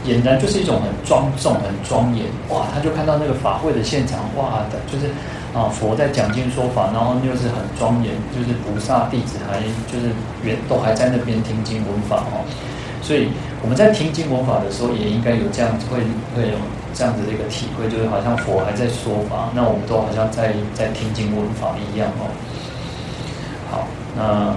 [0.05, 2.67] 俨然就是一种很庄重、很庄严哇！
[2.73, 5.07] 他就看到那个法会的现场哇的，就是
[5.53, 12.45] 啊佛在讲经说法，然后又是很庄严，就是菩萨弟子还就是原都还在那边听经闻法哦，
[13.01, 13.29] 所以
[13.61, 15.99] 我们在听经闻法的时候，也应该有这样子会
[16.35, 16.57] 会有。
[16.93, 22.27] 这样子的一个体会，就是好像佛还在说法，那我们都好像在在听经闻法一样哦。
[23.71, 24.53] 好，那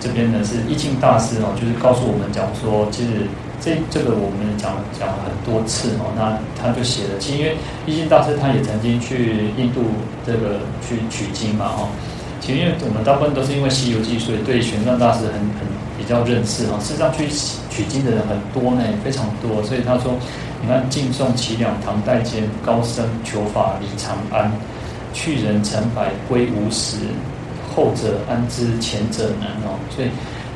[0.00, 3.22] 这边呢是义净大师哦，就是告诉我们讲说，其实
[3.60, 7.56] 这这个我们讲讲了很多次哦，那他就写了，其实因为
[7.86, 9.82] 义净大师他也曾经去印度
[10.26, 11.88] 这个去取经嘛哦。
[12.40, 15.66] 其实因为我们大部分都是因为《西游记》，所以对玄奘大师很很
[15.98, 16.78] 比较认识哦。
[16.80, 17.28] 事实上去
[17.68, 20.14] 取经的人很多呢，非常多，所以他说。
[20.60, 24.50] 你看，晋宋齐两唐代间，高僧求法离长安，
[25.14, 26.96] 去人成百归无实，
[27.72, 29.78] 后者安知前者难哦。
[29.94, 30.08] 所以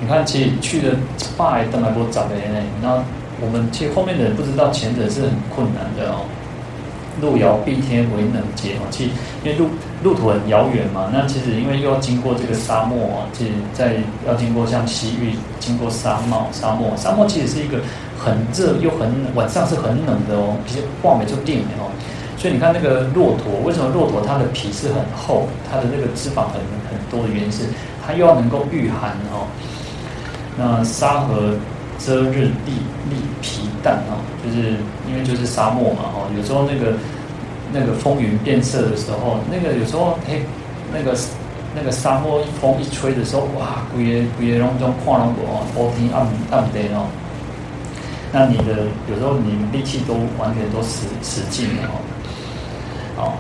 [0.03, 0.97] 你看，其实去了
[1.39, 3.05] 拜登来波找的人呢，那
[3.41, 6.27] 我们其实后面的人不知道前者是很困难的哦。
[7.21, 9.11] 路遥碧天为能解哦，其实
[9.45, 9.69] 因为路
[10.03, 13.95] 路途很遥远嘛，那其实因为又要经过这个沙漠啊，其实在
[14.27, 17.79] 要经过像西域，经过沙漠，沙漠，沙漠其实是一个。
[18.23, 21.91] 很热又很晚上是很冷的哦，其实画面就定了哦。
[22.39, 27.65] 所以你看那个骆驼，为什么骆驼它的皮是很厚，它的那个脂肪很很多的原因是
[28.07, 29.51] 它又要能够御寒哦。
[30.57, 31.55] 那沙河
[31.99, 32.73] 遮日立
[33.09, 34.75] 立皮蛋哦，就是
[35.09, 36.93] 因为就是沙漠嘛哦，有时候那个
[37.73, 40.41] 那个风云变色的时候，那个有时候哎
[40.93, 41.17] 那个
[41.75, 47.07] 那个沙漠一风一吹的时候，哇，规个规个拢种看拢无哦，乌天暗暗地哦。
[48.31, 51.97] 那你的有时候你力气都完全都使使尽了哦。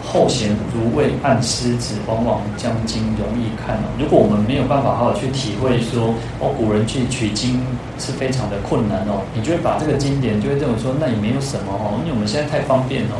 [0.02, 3.88] 后贤如未暗狮子，往往将经容易看哦。
[3.98, 7.60] 如果我们没有办法好好去体会说，哦，古人去取经
[7.98, 13.16] 是非常的困难哦，你就会把这个经典就会认为说，那也没有什么哦，因为我们现在太方便哦。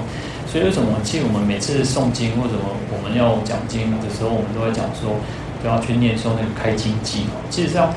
[0.47, 0.89] 所以为什么？
[1.03, 2.55] 其实我们每次诵经或者
[2.93, 5.17] 我们要讲经的时候，我们都会讲说，
[5.63, 7.41] 不要去念诵那个开经偈哦。
[7.49, 7.93] 其实上。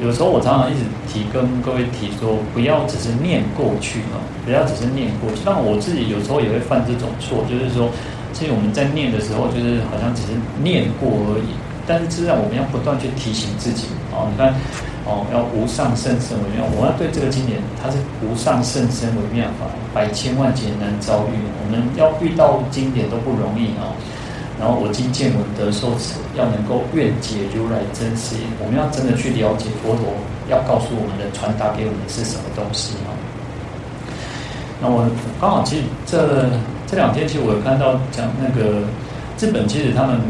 [0.00, 5.42] 有时候我常常一直提跟各位提说，不要只是念过去嘛，不要只是念过去。
[5.44, 7.90] 但我自己有时候也会犯这种错，就是说，
[8.32, 10.32] 其实我们在念的时候，就是好像只是
[10.62, 11.52] 念过而已。
[11.86, 14.54] 但是实际上我们要不断去提醒自己哦，你看
[15.04, 16.64] 哦，要无上甚深微妙。
[16.78, 21.36] 我要对这个经典，它是无上甚深微妙法，百千万劫难遭遇。
[21.60, 23.92] 我们要遇到经典都不容易哦。
[24.60, 30.04] 然后我今见闻得受持，要能够愿解如来真实，我们要真的去了解佛陀
[30.52, 33.08] 要告诉我们的、传达给我们的是什么东西啊？
[34.82, 35.08] 那我
[35.40, 36.44] 刚好其实这
[36.86, 38.84] 这两天，其实我有看到讲那个
[39.40, 40.20] 日本，其实他们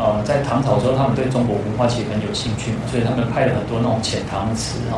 [0.00, 4.96] 呃在唐朝的时候，他们对中国文化其实很有兴趣嘛，所以他们拍了很多那种遣唐词哈。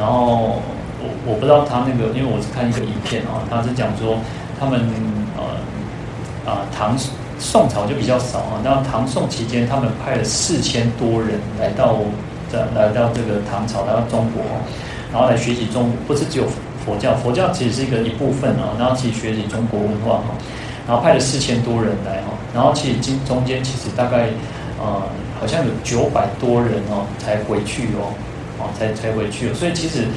[0.00, 0.64] 然后
[0.96, 4.16] 我我不知道他那个，因为我是看一个影片啊，他是讲说
[4.58, 4.80] 他们
[5.36, 5.44] 呃
[6.50, 6.96] 啊、呃、唐。
[7.44, 11.98] 宋朝就比较少啊，那唐宋期间，他们派了四千多人来到
[12.50, 14.42] 这来到这个唐朝，来到中国，
[15.12, 16.46] 然后来学习中，不是只有
[16.84, 20.34] 佛教，佛教其实是一个一部分啊，然后去学习中国文化哈，
[20.88, 24.30] 然后派了四千多人来哈，然后其实经中间其实大概
[24.80, 25.02] 呃
[25.38, 28.08] 好像有九百多人哦才回去哦，
[28.58, 30.08] 哦才才回去，所以其实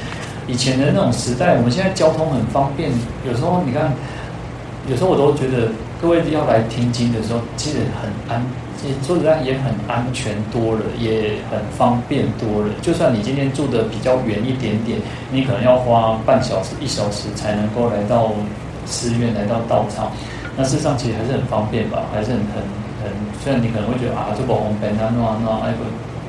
[0.48, 2.90] 以前的那种时代，我们现在交通很方便，
[3.28, 3.92] 有时候你看，
[4.90, 5.68] 有时候我都觉得。
[6.00, 8.40] 各位要来听经的时候，其实很安，
[8.80, 12.70] 其实说实在也很安全多了，也很方便多了。
[12.84, 15.00] 就算你今天住的比较远一点点，
[15.32, 18.32] 你可能要花半小时、一小时才能够来到
[18.86, 20.12] 寺院、来到道场，
[20.56, 22.62] 那事实上其实还是很方便吧，还是很很
[23.02, 23.12] 很。
[23.44, 25.80] 虽然你可能会觉得啊，这个红本那那那挨个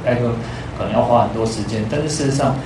[0.07, 0.31] 挨个
[0.79, 2.57] 可能要花很多时间，但是事实上。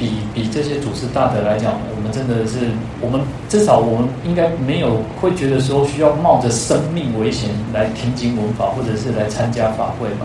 [0.00, 2.72] 比比这些祖师大德来讲，我们真的是，
[3.02, 3.20] 我们
[3.50, 10.24] 至少我们应该没有会觉得说需要冒着生命危险来听经闻法，或者是来参加法会吧。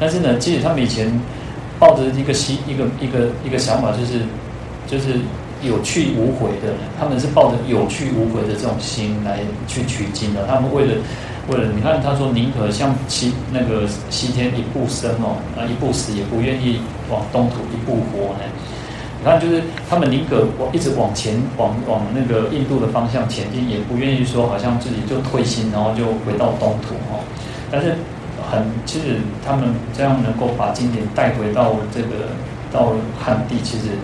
[0.00, 1.08] 但是呢，即使他们以前
[1.78, 4.18] 抱着一个心，一个一个一个想法，就是
[4.88, 5.20] 就是
[5.62, 9.38] 有去无回的，他们是抱着有去无回的这种心来
[9.68, 10.44] 去取经的。
[10.48, 10.94] 他们为了
[11.48, 18.44] 为了，你看他说宁可向西那个西天一步生哦，啊一步死也不愿意往东土一步活呢。
[19.24, 27.24] 你看，就是他们宁可往一直往前，往往那个印度的方向前进，也不愿意说好像自己就退心，然后就回到东土哦。
[27.72, 27.96] 但是
[28.52, 32.36] 很，其实他们这样能够把经典带回到这个
[32.70, 33.96] 到汉地，其实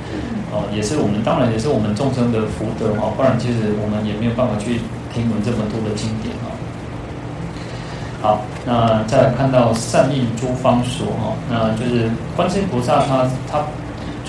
[0.53, 3.13] 呃也是我们当然也是我们众生的福德哦。
[3.15, 4.81] 不然其实我们也没有办法去
[5.13, 6.49] 听闻这么多的经典哦。
[8.23, 13.61] 好，那再来看到善应诸方所哈，那就是观世音菩萨他他。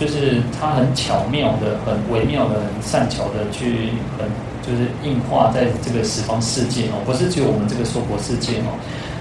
[0.02, 4.26] 就是他很巧妙的、很微妙的、很善巧的去很
[4.66, 8.74] 就是硬化在这个十方世界哦，不是只有我们这个娑婆世界哦，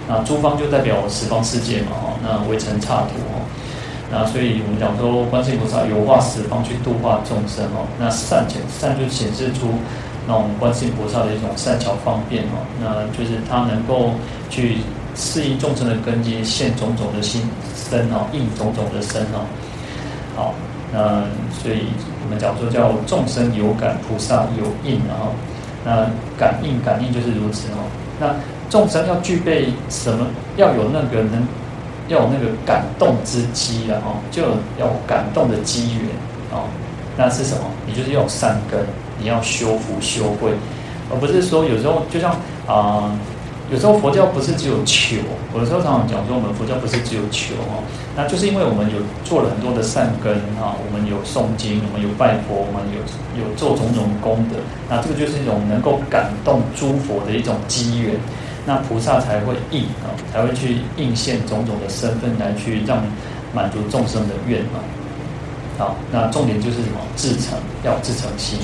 [0.08, 3.44] 那诸方就代表十方世界嘛哦，那微尘刹土哦，
[4.10, 9.68] 那所以我们讲说观世音菩萨有化十方去度化众生哦，那善巧善就显示出
[10.26, 14.12] 那种观世音菩萨的一种善巧方便哦，那就是他能够
[14.48, 14.78] 去
[15.14, 17.42] 适应众生的根基，现种种的心
[17.76, 19.44] 身哦，应种种的身哦，
[20.34, 20.54] 好。
[20.92, 21.22] 那
[21.62, 21.86] 所以
[22.24, 25.32] 我们讲说叫众生有感，菩萨有应，然后
[25.84, 26.06] 那
[26.38, 27.86] 感应感应就是如此哦。
[28.18, 28.34] 那
[28.68, 30.26] 众生要具备什么？
[30.56, 31.46] 要有那个能，
[32.08, 34.42] 要有那个感动之机了哦，就
[34.78, 36.06] 要感动的机缘
[36.50, 36.64] 哦。
[37.16, 37.64] 那是什么？
[37.86, 38.80] 你就是要有善根，
[39.18, 40.50] 你要修福修慧，
[41.10, 42.32] 而不是说有时候就像
[42.66, 43.12] 啊。
[43.70, 45.16] 有时候佛教不是只有求，
[45.54, 47.78] 有时候常常讲说我们佛教不是只有求哦，
[48.16, 52.98] 那就是因为我们有做了很多的善根啊，我们有诵经，我们有拜佛，我们有
[53.38, 54.58] 有做种种功德，
[54.88, 58.18] 那这个就是一种能够感动诸佛的一种机缘，
[58.66, 62.98] 那菩萨才会应啊，才会去应现种种的身份来去让
[63.54, 64.82] 满足众生的愿望。
[65.78, 66.98] 好，那重点就是什么？
[67.14, 67.54] 至诚，
[67.84, 68.58] 要至诚心，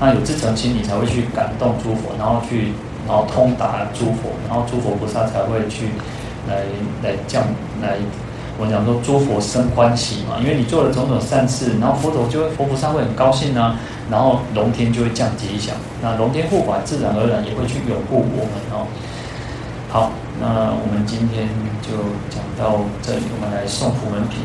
[0.00, 2.72] 那有至诚心，你才会去感动诸佛，然后去。
[3.10, 5.88] 然后通达诸佛，然后诸佛菩萨才会去
[6.46, 6.62] 来
[7.02, 7.42] 来降
[7.82, 7.96] 来，
[8.56, 13.74] 我讲说诸佛生欢喜嘛，因为你做了种种善事，然后佛陀就会佛菩萨会很高兴啊，
[14.08, 18.86] 然后龙天就会降吉祥，那龙天护法自然而然也会去拥护我们哦。
[19.88, 21.48] 好，那我们今天
[21.82, 21.90] 就
[22.30, 24.38] 讲到这里，我们来送福门品。